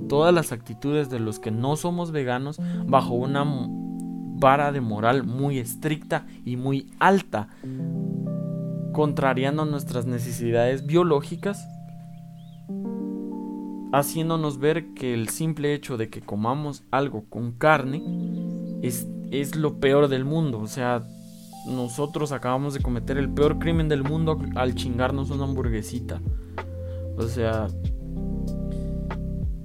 todas 0.07 0.33
las 0.33 0.51
actitudes 0.51 1.09
de 1.09 1.19
los 1.19 1.39
que 1.39 1.51
no 1.51 1.75
somos 1.75 2.11
veganos 2.11 2.59
bajo 2.85 3.13
una 3.15 3.43
vara 4.39 4.71
de 4.71 4.81
moral 4.81 5.23
muy 5.23 5.57
estricta 5.57 6.25
y 6.45 6.55
muy 6.55 6.91
alta, 6.99 7.49
contrariando 8.93 9.65
nuestras 9.65 10.05
necesidades 10.05 10.85
biológicas, 10.85 11.67
haciéndonos 13.91 14.59
ver 14.59 14.93
que 14.93 15.13
el 15.13 15.29
simple 15.29 15.73
hecho 15.73 15.97
de 15.97 16.09
que 16.09 16.21
comamos 16.21 16.83
algo 16.91 17.25
con 17.29 17.53
carne 17.53 18.03
es, 18.81 19.07
lo 19.55 19.79
peor 19.79 20.07
del 20.07 20.25
mundo. 20.25 20.59
O 20.59 20.67
sea, 20.67 21.03
nosotros 21.67 22.31
acabamos 22.31 22.73
de 22.73 22.81
cometer 22.81 23.17
el 23.17 23.29
peor 23.29 23.59
crimen 23.59 23.89
del 23.89 24.03
mundo 24.03 24.39
al 24.55 24.75
chingarnos 24.75 25.31
una 25.31 25.45
hamburguesita. 25.45 26.21
O 27.17 27.23
sea, 27.23 27.67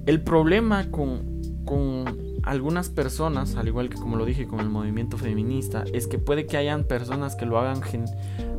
el 0.05 0.21
problema 0.21 0.89
con, 0.89 1.41
con 1.65 2.22
algunas 2.43 2.89
personas, 2.89 3.55
al 3.55 3.67
igual 3.67 3.89
que 3.89 3.97
como 3.97 4.17
lo 4.17 4.25
dije 4.25 4.47
con 4.47 4.59
el 4.59 4.69
movimiento 4.69 5.17
feminista, 5.17 5.85
es 5.93 6.07
que 6.07 6.19
puede 6.19 6.45
que 6.45 6.57
hayan 6.57 6.83
personas 6.83 7.35
que 7.35 7.45
lo 7.45 7.57
hagan 7.57 7.81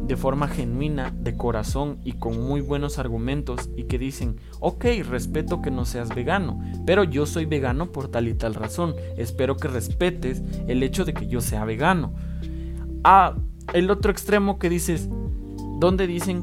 de 0.06 0.16
forma 0.16 0.48
genuina, 0.48 1.14
de 1.16 1.36
corazón 1.36 1.98
y 2.02 2.12
con 2.12 2.42
muy 2.42 2.62
buenos 2.62 2.98
argumentos 2.98 3.70
y 3.76 3.84
que 3.84 3.98
dicen, 3.98 4.36
ok, 4.60 4.86
respeto 5.08 5.60
que 5.60 5.70
no 5.70 5.84
seas 5.84 6.14
vegano, 6.14 6.60
pero 6.86 7.04
yo 7.04 7.26
soy 7.26 7.44
vegano 7.44 7.92
por 7.92 8.08
tal 8.08 8.26
y 8.26 8.34
tal 8.34 8.54
razón, 8.54 8.94
espero 9.16 9.56
que 9.56 9.68
respetes 9.68 10.42
el 10.66 10.82
hecho 10.82 11.04
de 11.04 11.12
que 11.12 11.26
yo 11.26 11.40
sea 11.40 11.64
vegano. 11.64 12.14
Ah, 13.04 13.36
el 13.74 13.90
otro 13.90 14.10
extremo 14.10 14.58
que 14.58 14.70
dices, 14.70 15.08
donde 15.78 16.06
dicen, 16.06 16.42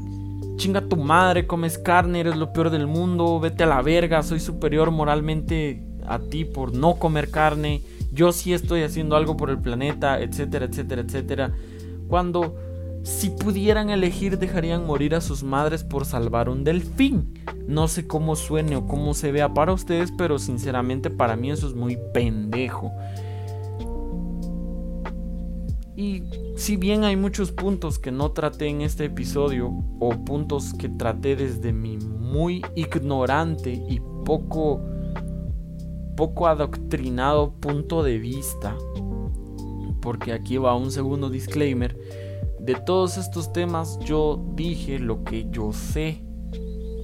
chinga 0.56 0.82
tu 0.82 0.96
madre, 0.96 1.46
comes 1.48 1.76
carne, 1.78 2.20
eres 2.20 2.36
lo 2.36 2.52
peor 2.52 2.70
del 2.70 2.86
mundo, 2.86 3.40
vete 3.40 3.64
a 3.64 3.66
la 3.66 3.82
verga, 3.82 4.22
soy 4.22 4.38
superior 4.38 4.92
moralmente 4.92 5.84
a 6.06 6.18
ti 6.18 6.44
por 6.44 6.74
no 6.74 6.96
comer 6.96 7.30
carne, 7.30 7.82
yo 8.12 8.32
sí 8.32 8.52
estoy 8.52 8.82
haciendo 8.82 9.16
algo 9.16 9.36
por 9.36 9.50
el 9.50 9.58
planeta, 9.58 10.20
etcétera, 10.20 10.66
etcétera, 10.66 11.02
etcétera. 11.02 11.52
Cuando 12.08 12.56
si 13.02 13.30
pudieran 13.30 13.90
elegir 13.90 14.38
dejarían 14.38 14.86
morir 14.86 15.14
a 15.14 15.20
sus 15.20 15.42
madres 15.42 15.82
por 15.82 16.04
salvar 16.04 16.48
un 16.48 16.62
delfín. 16.62 17.34
No 17.66 17.88
sé 17.88 18.06
cómo 18.06 18.36
suene 18.36 18.76
o 18.76 18.86
cómo 18.86 19.14
se 19.14 19.32
vea 19.32 19.52
para 19.52 19.72
ustedes, 19.72 20.12
pero 20.16 20.38
sinceramente 20.38 21.10
para 21.10 21.36
mí 21.36 21.50
eso 21.50 21.66
es 21.66 21.74
muy 21.74 21.98
pendejo. 22.14 22.92
Y 25.96 26.22
si 26.56 26.76
bien 26.76 27.04
hay 27.04 27.16
muchos 27.16 27.52
puntos 27.52 27.98
que 27.98 28.12
no 28.12 28.30
traté 28.32 28.68
en 28.68 28.82
este 28.82 29.06
episodio, 29.06 29.72
o 29.98 30.10
puntos 30.24 30.72
que 30.74 30.88
traté 30.88 31.36
desde 31.36 31.72
mi 31.72 31.96
muy 31.98 32.64
ignorante 32.74 33.72
y 33.72 34.00
poco 34.24 34.80
poco 36.16 36.46
adoctrinado 36.46 37.52
punto 37.52 38.02
de 38.02 38.18
vista, 38.18 38.76
porque 40.00 40.32
aquí 40.32 40.56
va 40.56 40.74
un 40.74 40.90
segundo 40.90 41.30
disclaimer, 41.30 41.98
de 42.60 42.74
todos 42.74 43.16
estos 43.16 43.52
temas 43.52 43.98
yo 44.00 44.44
dije 44.54 44.98
lo 44.98 45.24
que 45.24 45.48
yo 45.50 45.72
sé, 45.72 46.24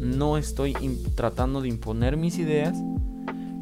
no 0.01 0.37
estoy 0.37 0.75
tratando 1.17 1.61
de 1.61 1.69
imponer 1.69 2.17
mis 2.17 2.39
ideas, 2.39 2.77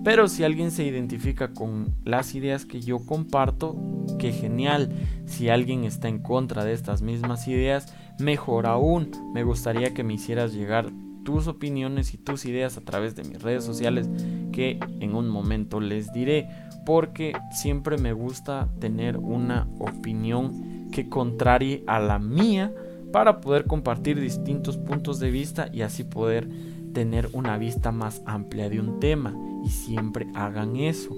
pero 0.04 0.28
si 0.28 0.44
alguien 0.44 0.70
se 0.70 0.84
identifica 0.84 1.52
con 1.52 1.96
las 2.04 2.36
ideas 2.36 2.64
que 2.64 2.80
yo 2.80 3.04
comparto, 3.04 3.74
que 4.20 4.30
genial. 4.30 4.92
Si 5.26 5.48
alguien 5.48 5.82
está 5.82 6.06
en 6.08 6.20
contra 6.20 6.64
de 6.64 6.74
estas 6.74 7.02
mismas 7.02 7.48
ideas, 7.48 7.92
mejor 8.20 8.66
aún. 8.66 9.10
Me 9.34 9.42
gustaría 9.42 9.94
que 9.94 10.04
me 10.04 10.14
hicieras 10.14 10.52
llegar 10.52 10.92
tus 11.26 11.48
opiniones 11.48 12.14
y 12.14 12.18
tus 12.18 12.44
ideas 12.46 12.76
a 12.76 12.82
través 12.82 13.16
de 13.16 13.24
mis 13.24 13.42
redes 13.42 13.64
sociales 13.64 14.08
que 14.52 14.78
en 15.00 15.16
un 15.16 15.28
momento 15.28 15.80
les 15.80 16.12
diré 16.12 16.48
porque 16.86 17.32
siempre 17.50 17.98
me 17.98 18.12
gusta 18.12 18.68
tener 18.78 19.16
una 19.16 19.66
opinión 19.80 20.88
que 20.92 21.08
contrarie 21.08 21.82
a 21.88 21.98
la 21.98 22.20
mía 22.20 22.72
para 23.12 23.40
poder 23.40 23.64
compartir 23.66 24.20
distintos 24.20 24.76
puntos 24.76 25.18
de 25.18 25.32
vista 25.32 25.68
y 25.72 25.82
así 25.82 26.04
poder 26.04 26.48
tener 26.94 27.28
una 27.32 27.58
vista 27.58 27.90
más 27.90 28.22
amplia 28.24 28.68
de 28.68 28.78
un 28.78 29.00
tema 29.00 29.34
y 29.64 29.70
siempre 29.70 30.28
hagan 30.36 30.76
eso. 30.76 31.10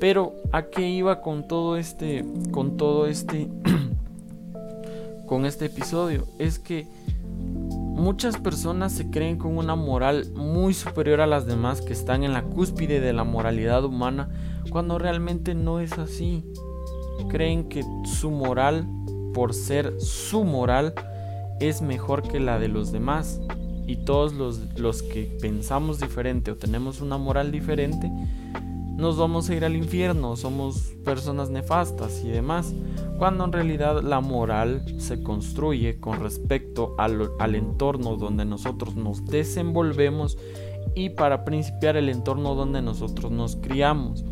Pero 0.00 0.32
a 0.50 0.62
qué 0.62 0.88
iba 0.88 1.20
con 1.20 1.46
todo 1.46 1.76
este 1.76 2.24
con 2.52 2.78
todo 2.78 3.06
este 3.06 3.50
con 5.26 5.44
este 5.44 5.66
episodio 5.66 6.26
es 6.38 6.58
que 6.58 6.86
Muchas 7.94 8.38
personas 8.38 8.92
se 8.92 9.10
creen 9.10 9.36
con 9.36 9.58
una 9.58 9.76
moral 9.76 10.32
muy 10.34 10.74
superior 10.74 11.20
a 11.20 11.26
las 11.26 11.46
demás 11.46 11.82
que 11.82 11.92
están 11.92 12.24
en 12.24 12.32
la 12.32 12.42
cúspide 12.42 13.00
de 13.00 13.12
la 13.12 13.22
moralidad 13.22 13.84
humana 13.84 14.30
cuando 14.70 14.98
realmente 14.98 15.54
no 15.54 15.78
es 15.78 15.92
así. 15.98 16.44
Creen 17.28 17.68
que 17.68 17.84
su 18.04 18.30
moral, 18.30 18.88
por 19.34 19.54
ser 19.54 20.00
su 20.00 20.42
moral, 20.42 20.94
es 21.60 21.82
mejor 21.82 22.22
que 22.22 22.40
la 22.40 22.58
de 22.58 22.68
los 22.68 22.92
demás. 22.92 23.40
Y 23.86 23.96
todos 24.04 24.32
los, 24.32 24.78
los 24.78 25.02
que 25.02 25.36
pensamos 25.40 26.00
diferente 26.00 26.50
o 26.50 26.56
tenemos 26.56 27.00
una 27.00 27.18
moral 27.18 27.52
diferente, 27.52 28.10
nos 28.96 29.16
vamos 29.16 29.48
a 29.48 29.54
ir 29.54 29.64
al 29.64 29.76
infierno, 29.76 30.36
somos 30.36 30.92
personas 31.04 31.50
nefastas 31.50 32.22
y 32.24 32.28
demás, 32.28 32.74
cuando 33.18 33.44
en 33.44 33.52
realidad 33.52 34.02
la 34.02 34.20
moral 34.20 34.84
se 34.98 35.22
construye 35.22 35.98
con 35.98 36.20
respecto 36.20 36.94
al, 36.98 37.30
al, 37.38 37.54
entorno 37.54 38.16
donde 38.16 38.44
nosotros 38.44 38.94
nos 38.94 39.24
desenvolvemos 39.26 40.38
y 40.94 41.10
para 41.10 41.44
principiar 41.44 41.96
el 41.96 42.08
entorno 42.08 42.54
donde 42.54 42.82
nosotros 42.82 43.32
nos 43.32 43.56
criamos. 43.56 44.24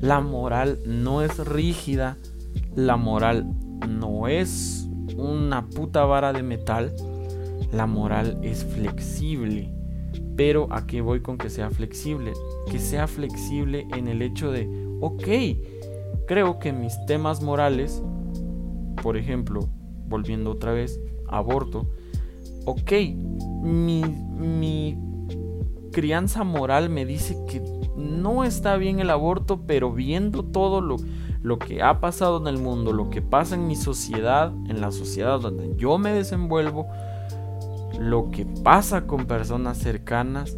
La 0.00 0.20
moral 0.20 0.78
no 0.86 1.22
es 1.22 1.38
rígida, 1.38 2.16
la 2.76 2.96
moral 2.96 3.52
no 3.88 4.28
es 4.28 4.88
una 5.16 5.66
puta 5.66 6.04
vara 6.04 6.32
de 6.32 6.42
metal, 6.44 6.94
la 7.72 7.86
moral 7.86 8.38
es 8.42 8.64
flexible 8.64 9.77
pero 10.38 10.68
a 10.70 10.84
voy 11.02 11.20
con 11.20 11.36
que 11.36 11.50
sea 11.50 11.68
flexible? 11.68 12.32
Que 12.70 12.78
sea 12.78 13.08
flexible 13.08 13.88
en 13.96 14.06
el 14.06 14.22
hecho 14.22 14.52
de, 14.52 14.68
ok, 15.00 15.26
creo 16.28 16.60
que 16.60 16.72
mis 16.72 16.94
temas 17.06 17.42
morales, 17.42 18.00
por 19.02 19.16
ejemplo, 19.16 19.68
volviendo 20.06 20.52
otra 20.52 20.70
vez, 20.70 21.00
aborto, 21.26 21.90
ok, 22.66 22.92
mi, 23.64 24.04
mi 24.04 24.96
crianza 25.90 26.44
moral 26.44 26.88
me 26.88 27.04
dice 27.04 27.36
que 27.48 27.60
no 27.96 28.44
está 28.44 28.76
bien 28.76 29.00
el 29.00 29.10
aborto, 29.10 29.66
pero 29.66 29.92
viendo 29.92 30.44
todo 30.44 30.80
lo, 30.80 30.98
lo 31.42 31.58
que 31.58 31.82
ha 31.82 31.98
pasado 31.98 32.38
en 32.38 32.46
el 32.46 32.58
mundo, 32.58 32.92
lo 32.92 33.10
que 33.10 33.22
pasa 33.22 33.56
en 33.56 33.66
mi 33.66 33.74
sociedad, 33.74 34.52
en 34.68 34.80
la 34.80 34.92
sociedad 34.92 35.40
donde 35.40 35.74
yo 35.76 35.98
me 35.98 36.12
desenvuelvo, 36.12 36.86
lo 37.98 38.30
que 38.30 38.46
pasa 38.46 39.06
con 39.06 39.26
personas 39.26 39.78
cercanas, 39.78 40.56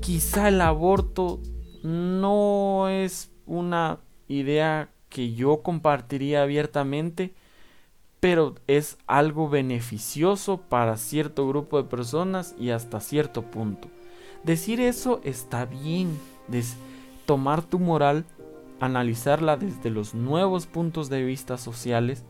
quizá 0.00 0.48
el 0.48 0.60
aborto 0.60 1.40
no 1.82 2.88
es 2.88 3.30
una 3.46 3.98
idea 4.28 4.90
que 5.08 5.32
yo 5.32 5.62
compartiría 5.62 6.42
abiertamente, 6.42 7.34
pero 8.20 8.54
es 8.66 8.98
algo 9.06 9.48
beneficioso 9.48 10.58
para 10.68 10.96
cierto 10.98 11.48
grupo 11.48 11.82
de 11.82 11.88
personas 11.88 12.54
y 12.58 12.70
hasta 12.70 13.00
cierto 13.00 13.42
punto. 13.42 13.88
Decir 14.44 14.80
eso 14.80 15.20
está 15.24 15.64
bien, 15.64 16.18
tomar 17.24 17.62
tu 17.62 17.78
moral, 17.78 18.24
analizarla 18.80 19.56
desde 19.56 19.90
los 19.90 20.14
nuevos 20.14 20.66
puntos 20.66 21.08
de 21.08 21.24
vista 21.24 21.56
sociales 21.58 22.24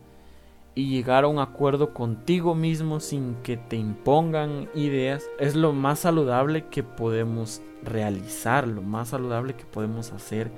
y 0.75 0.89
llegar 0.89 1.25
a 1.25 1.29
un 1.29 1.39
acuerdo 1.39 1.93
contigo 1.93 2.55
mismo 2.55 3.01
sin 3.01 3.35
que 3.43 3.57
te 3.57 3.77
impongan 3.77 4.69
ideas 4.75 5.25
es 5.39 5.57
lo 5.57 5.73
más 5.73 6.01
saludable 6.01 6.67
que 6.67 6.83
podemos 6.83 7.61
realizar, 7.83 8.69
lo 8.69 8.83
más 8.83 9.09
saludable 9.09 9.55
que 9.55 9.65
podemos 9.65 10.13
hacer 10.13 10.51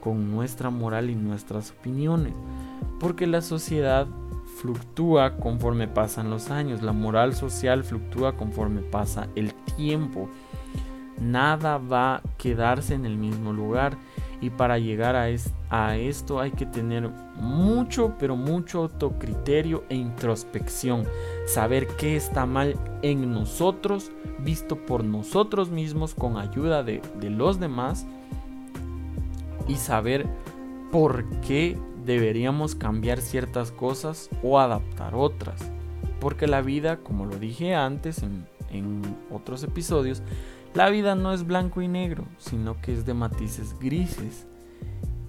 con 0.00 0.30
nuestra 0.30 0.70
moral 0.70 1.10
y 1.10 1.14
nuestras 1.14 1.72
opiniones. 1.72 2.34
Porque 3.00 3.26
la 3.26 3.42
sociedad 3.42 4.06
fluctúa 4.60 5.36
conforme 5.36 5.88
pasan 5.88 6.30
los 6.30 6.50
años, 6.50 6.82
la 6.82 6.92
moral 6.92 7.34
social 7.34 7.82
fluctúa 7.82 8.36
conforme 8.36 8.82
pasa 8.82 9.28
el 9.34 9.52
tiempo. 9.76 10.30
Nada 11.20 11.78
va 11.78 12.16
a 12.16 12.22
quedarse 12.38 12.94
en 12.94 13.04
el 13.04 13.16
mismo 13.16 13.52
lugar 13.52 13.96
y 14.46 14.50
para 14.50 14.78
llegar 14.78 15.16
a, 15.16 15.26
a 15.70 15.96
esto 15.96 16.38
hay 16.38 16.52
que 16.52 16.66
tener 16.66 17.10
mucho, 17.34 18.14
pero 18.16 18.36
mucho 18.36 18.82
autocriterio 18.82 19.82
e 19.88 19.96
introspección. 19.96 21.04
Saber 21.46 21.88
qué 21.96 22.14
está 22.14 22.46
mal 22.46 22.78
en 23.02 23.32
nosotros, 23.32 24.12
visto 24.38 24.76
por 24.76 25.02
nosotros 25.02 25.70
mismos 25.70 26.14
con 26.14 26.36
ayuda 26.36 26.84
de, 26.84 27.02
de 27.18 27.28
los 27.28 27.58
demás. 27.58 28.06
Y 29.66 29.74
saber 29.74 30.28
por 30.92 31.24
qué 31.40 31.76
deberíamos 32.04 32.76
cambiar 32.76 33.20
ciertas 33.20 33.72
cosas 33.72 34.30
o 34.44 34.60
adaptar 34.60 35.16
otras. 35.16 35.60
Porque 36.20 36.46
la 36.46 36.62
vida, 36.62 36.98
como 36.98 37.26
lo 37.26 37.36
dije 37.36 37.74
antes 37.74 38.22
en, 38.22 38.46
en 38.70 39.02
otros 39.32 39.64
episodios, 39.64 40.22
la 40.76 40.90
vida 40.90 41.14
no 41.14 41.32
es 41.32 41.46
blanco 41.46 41.80
y 41.80 41.88
negro, 41.88 42.26
sino 42.36 42.78
que 42.82 42.92
es 42.92 43.06
de 43.06 43.14
matices 43.14 43.74
grises. 43.80 44.46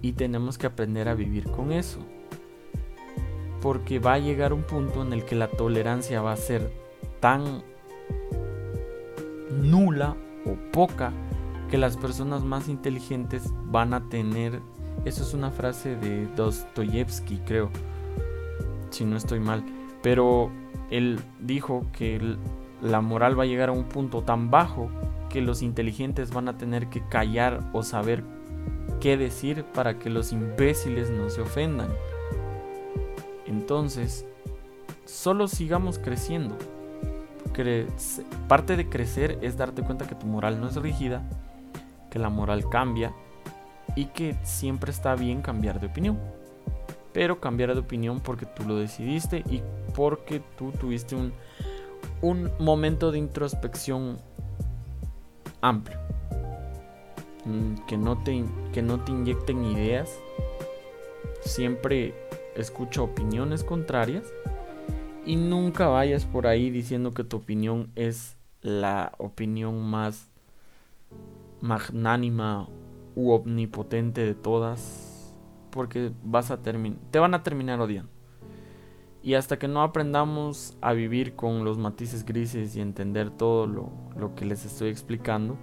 Y 0.02 0.12
tenemos 0.12 0.58
que 0.58 0.68
aprender 0.68 1.08
a 1.08 1.16
vivir 1.16 1.50
con 1.50 1.72
eso. 1.72 2.00
Porque 3.62 4.00
va 4.00 4.16
a 4.16 4.20
llegar 4.20 4.52
un 4.52 4.64
punto 4.64 5.02
en 5.02 5.14
el 5.14 5.24
que 5.24 5.36
la 5.36 5.48
tolerancia 5.48 6.22
va 6.22 6.34
a 6.34 6.38
ser 6.38 6.74
tan 7.22 7.64
nula 9.62 10.18
o 10.46 10.56
poca 10.74 11.14
que 11.72 11.78
las 11.78 11.96
personas 11.96 12.44
más 12.44 12.68
inteligentes 12.68 13.44
van 13.68 13.94
a 13.94 14.10
tener. 14.10 14.60
Eso 15.06 15.24
es 15.24 15.34
una 15.34 15.50
frase 15.50 15.96
de 15.96 16.28
Dostoyevsky, 16.36 17.38
creo. 17.46 17.70
Si 18.90 19.06
no 19.06 19.16
estoy 19.16 19.40
mal. 19.40 19.64
Pero 20.04 20.52
él 20.92 21.22
dijo 21.40 21.86
que 21.94 22.38
la 22.82 23.02
moral 23.02 23.38
va 23.38 23.44
a 23.44 23.48
llegar 23.48 23.70
a 23.70 23.74
un 23.74 23.86
punto 23.86 24.22
tan 24.22 24.52
bajo 24.52 24.90
que 25.30 25.42
los 25.42 25.62
inteligentes 25.62 26.32
van 26.32 26.48
a 26.48 26.58
tener 26.58 26.88
que 26.88 27.02
callar 27.08 27.62
o 27.74 27.84
saber 27.84 28.24
qué 29.00 29.18
decir 29.18 29.64
para 29.64 30.00
que 30.00 30.10
los 30.10 30.32
imbéciles 30.32 31.10
no 31.10 31.30
se 31.30 31.42
ofendan. 31.42 31.90
Entonces, 33.46 34.26
solo 35.06 35.48
sigamos 35.48 36.00
creciendo. 36.00 36.58
parte 38.48 38.78
de 38.78 38.88
crecer 38.88 39.40
es 39.42 39.58
darte 39.58 39.82
cuenta 39.82 40.08
que 40.08 40.16
tu 40.16 40.28
moral 40.28 40.62
no 40.62 40.68
es 40.68 40.76
rígida, 40.76 41.24
que 42.12 42.20
la 42.20 42.30
moral 42.30 42.70
cambia 42.70 43.14
y 43.96 44.06
que 44.06 44.36
siempre 44.44 44.92
está 44.92 45.16
bien 45.16 45.42
cambiar 45.42 45.80
de 45.80 45.88
opinión. 45.88 46.20
Pero 47.14 47.40
cambiar 47.40 47.74
de 47.74 47.80
opinión 47.80 48.20
porque 48.20 48.46
tú 48.46 48.64
lo 48.64 48.76
decidiste 48.76 49.40
y 49.50 49.64
porque 49.96 50.42
tú 50.56 50.72
tuviste 50.72 51.16
un, 51.16 51.34
un 52.22 52.52
momento 52.60 53.12
de 53.12 53.20
introspección 53.20 54.18
amplio. 55.62 55.98
Mm, 57.46 57.86
que 57.88 57.98
no 57.98 58.22
te, 58.24 58.44
que 58.74 58.82
no 58.82 59.00
te 59.00 59.12
inyecten 59.12 59.64
ideas. 59.66 60.20
Siempre 61.42 62.14
escucha 62.56 63.02
opiniones 63.02 63.64
contrarias. 63.64 64.26
Y 65.26 65.36
nunca 65.36 65.88
vayas 65.88 66.26
por 66.26 66.48
ahí 66.48 66.70
diciendo 66.70 67.14
que 67.14 67.24
tu 67.24 67.38
opinión 67.38 67.92
es 67.96 68.38
la 68.62 69.14
opinión 69.18 69.82
más 69.82 70.30
magnánima 71.60 72.70
u 73.16 73.32
omnipotente 73.32 74.26
de 74.26 74.36
todas. 74.36 75.36
Porque 75.70 76.12
vas 76.24 76.52
a. 76.52 76.62
Te 76.62 77.20
van 77.20 77.34
a 77.34 77.44
terminar 77.44 77.80
odiando. 77.82 78.17
Y 79.28 79.34
hasta 79.36 79.60
que 79.60 79.68
no 79.68 79.82
aprendamos 79.82 80.78
a 80.80 80.94
vivir 80.94 81.36
con 81.36 81.66
los 81.66 81.78
matices 81.78 82.24
grises 82.24 82.78
y 82.78 82.80
entender 82.80 83.30
todo 83.30 83.68
lo, 83.68 84.36
que 84.36 84.46
les 84.46 84.64
estoy 84.64 84.88
explicando, 84.88 85.58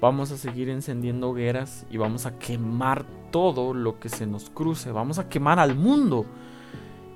vamos 0.00 0.32
a 0.32 0.36
seguir 0.36 0.68
encendiendo 0.68 1.30
hogueras 1.30 1.86
y 1.92 1.96
vamos 1.96 2.26
a 2.26 2.40
quemar 2.40 3.06
todo 3.30 3.72
lo 3.72 4.00
que 4.00 4.08
se 4.08 4.26
nos 4.26 4.50
cruce. 4.50 4.90
Vamos 4.90 5.20
a 5.20 5.28
quemar 5.28 5.60
al 5.60 5.76
mundo. 5.76 6.26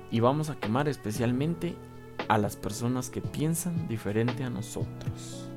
Y 0.09 0.21
vamos 0.21 0.49
a 0.49 0.55
quemar 0.55 0.87
especialmente 0.87 1.75
a 2.29 2.37
las 2.37 2.55
personas 2.55 3.09
que 3.09 3.19
piensan 3.19 3.89
diferente 3.89 4.45
a 4.45 4.49
nosotros. 4.49 5.49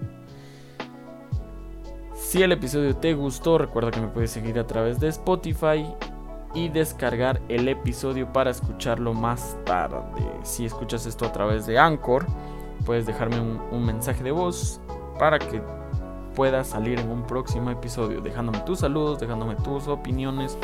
Si 2.14 2.42
el 2.42 2.50
episodio 2.50 2.96
te 2.96 3.14
gustó, 3.14 3.58
recuerda 3.58 3.92
que 3.92 4.00
me 4.00 4.08
puedes 4.08 4.32
seguir 4.32 4.58
a 4.58 4.66
través 4.66 4.98
de 4.98 5.06
Spotify 5.06 5.86
y 6.56 6.70
descargar 6.70 7.38
el 7.50 7.68
episodio 7.68 8.32
para 8.32 8.50
escucharlo 8.50 9.12
más 9.12 9.58
tarde. 9.66 10.26
Si 10.42 10.64
escuchas 10.64 11.04
esto 11.04 11.26
a 11.26 11.32
través 11.32 11.66
de 11.66 11.78
Anchor, 11.78 12.24
puedes 12.86 13.04
dejarme 13.04 13.38
un, 13.38 13.84
mensaje 13.84 14.24
de 14.24 14.30
voz 14.30 14.80
para 15.18 15.38
que 15.38 15.60
pueda 16.34 16.64
salir 16.64 16.98
en 16.98 17.10
un 17.10 17.26
próximo 17.26 17.70
episodio, 17.70 18.22
dejándome 18.22 18.60
tus 18.60 18.78
saludos, 18.78 19.20
dejándome 19.20 19.54
tus 19.56 19.86
opiniones 19.86 20.56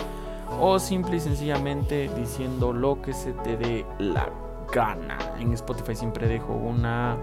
o 0.58 0.78
simple 0.78 1.16
y 1.16 1.20
sencillamente 1.20 2.10
diciendo 2.16 2.72
lo 2.72 3.02
que 3.02 3.12
se 3.12 3.34
te 3.34 3.58
dé 3.58 3.84
la 3.98 4.30
gana. 4.72 5.18
En 5.38 5.52
Spotify 5.52 5.94
siempre 5.94 6.26
dejo 6.26 6.54
una 6.54 7.18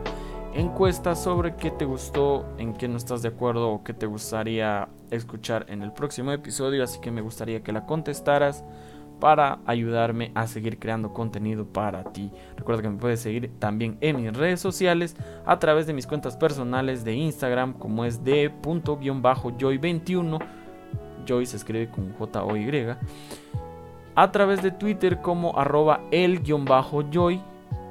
encuesta 0.53 1.15
sobre 1.15 1.55
qué 1.55 1.71
te 1.71 1.85
gustó, 1.85 2.45
en 2.57 2.73
qué 2.73 2.87
no 2.87 2.97
estás 2.97 3.21
de 3.21 3.29
acuerdo 3.29 3.69
o 3.69 3.83
qué 3.83 3.93
te 3.93 4.05
gustaría 4.05 4.89
escuchar 5.11 5.65
en 5.69 5.81
el 5.81 5.91
próximo 5.91 6.31
episodio, 6.31 6.83
así 6.83 6.99
que 6.99 7.11
me 7.11 7.21
gustaría 7.21 7.61
que 7.61 7.71
la 7.71 7.85
contestaras 7.85 8.63
para 9.19 9.59
ayudarme 9.65 10.31
a 10.33 10.47
seguir 10.47 10.79
creando 10.79 11.13
contenido 11.13 11.65
para 11.65 12.03
ti. 12.05 12.31
Recuerda 12.55 12.81
que 12.81 12.89
me 12.89 12.97
puedes 12.97 13.19
seguir 13.19 13.51
también 13.59 13.97
en 14.01 14.21
mis 14.21 14.33
redes 14.33 14.61
sociales 14.61 15.15
a 15.45 15.59
través 15.59 15.87
de 15.87 15.93
mis 15.93 16.07
cuentas 16.07 16.37
personales 16.37 17.03
de 17.03 17.15
Instagram 17.15 17.73
como 17.73 18.05
es 18.05 18.23
de 18.23 18.51
joy21. 18.61 20.39
Joy 21.25 21.45
se 21.45 21.57
escribe 21.57 21.89
con 21.89 22.13
J 22.13 22.43
O 22.43 22.55
Y. 22.55 22.87
A 24.15 24.31
través 24.31 24.63
de 24.63 24.71
Twitter 24.71 25.21
como 25.21 25.57
arroba 25.57 26.01
el-joy 26.11 27.41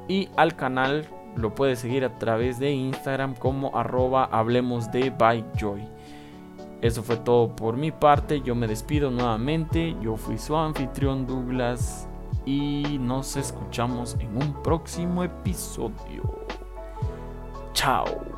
y 0.09 0.29
al 0.37 0.57
canal 0.57 1.07
lo 1.39 1.55
puedes 1.55 1.79
seguir 1.79 2.05
a 2.05 2.19
través 2.19 2.59
de 2.59 2.73
Instagram 2.73 3.35
como 3.35 3.77
arroba 3.77 4.25
hablemos 4.25 4.91
de. 4.91 5.13
Eso 6.81 7.03
fue 7.03 7.17
todo 7.17 7.55
por 7.55 7.77
mi 7.77 7.93
parte. 7.93 8.41
Yo 8.41 8.55
me 8.55 8.67
despido 8.67 9.11
nuevamente. 9.11 9.97
Yo 10.01 10.17
fui 10.17 10.39
su 10.39 10.57
anfitrión 10.57 11.27
Douglas. 11.27 12.09
Y 12.45 12.99
nos 13.01 13.37
escuchamos 13.37 14.17
en 14.21 14.37
un 14.37 14.63
próximo 14.63 15.23
episodio. 15.23 16.47
Chao. 17.73 18.38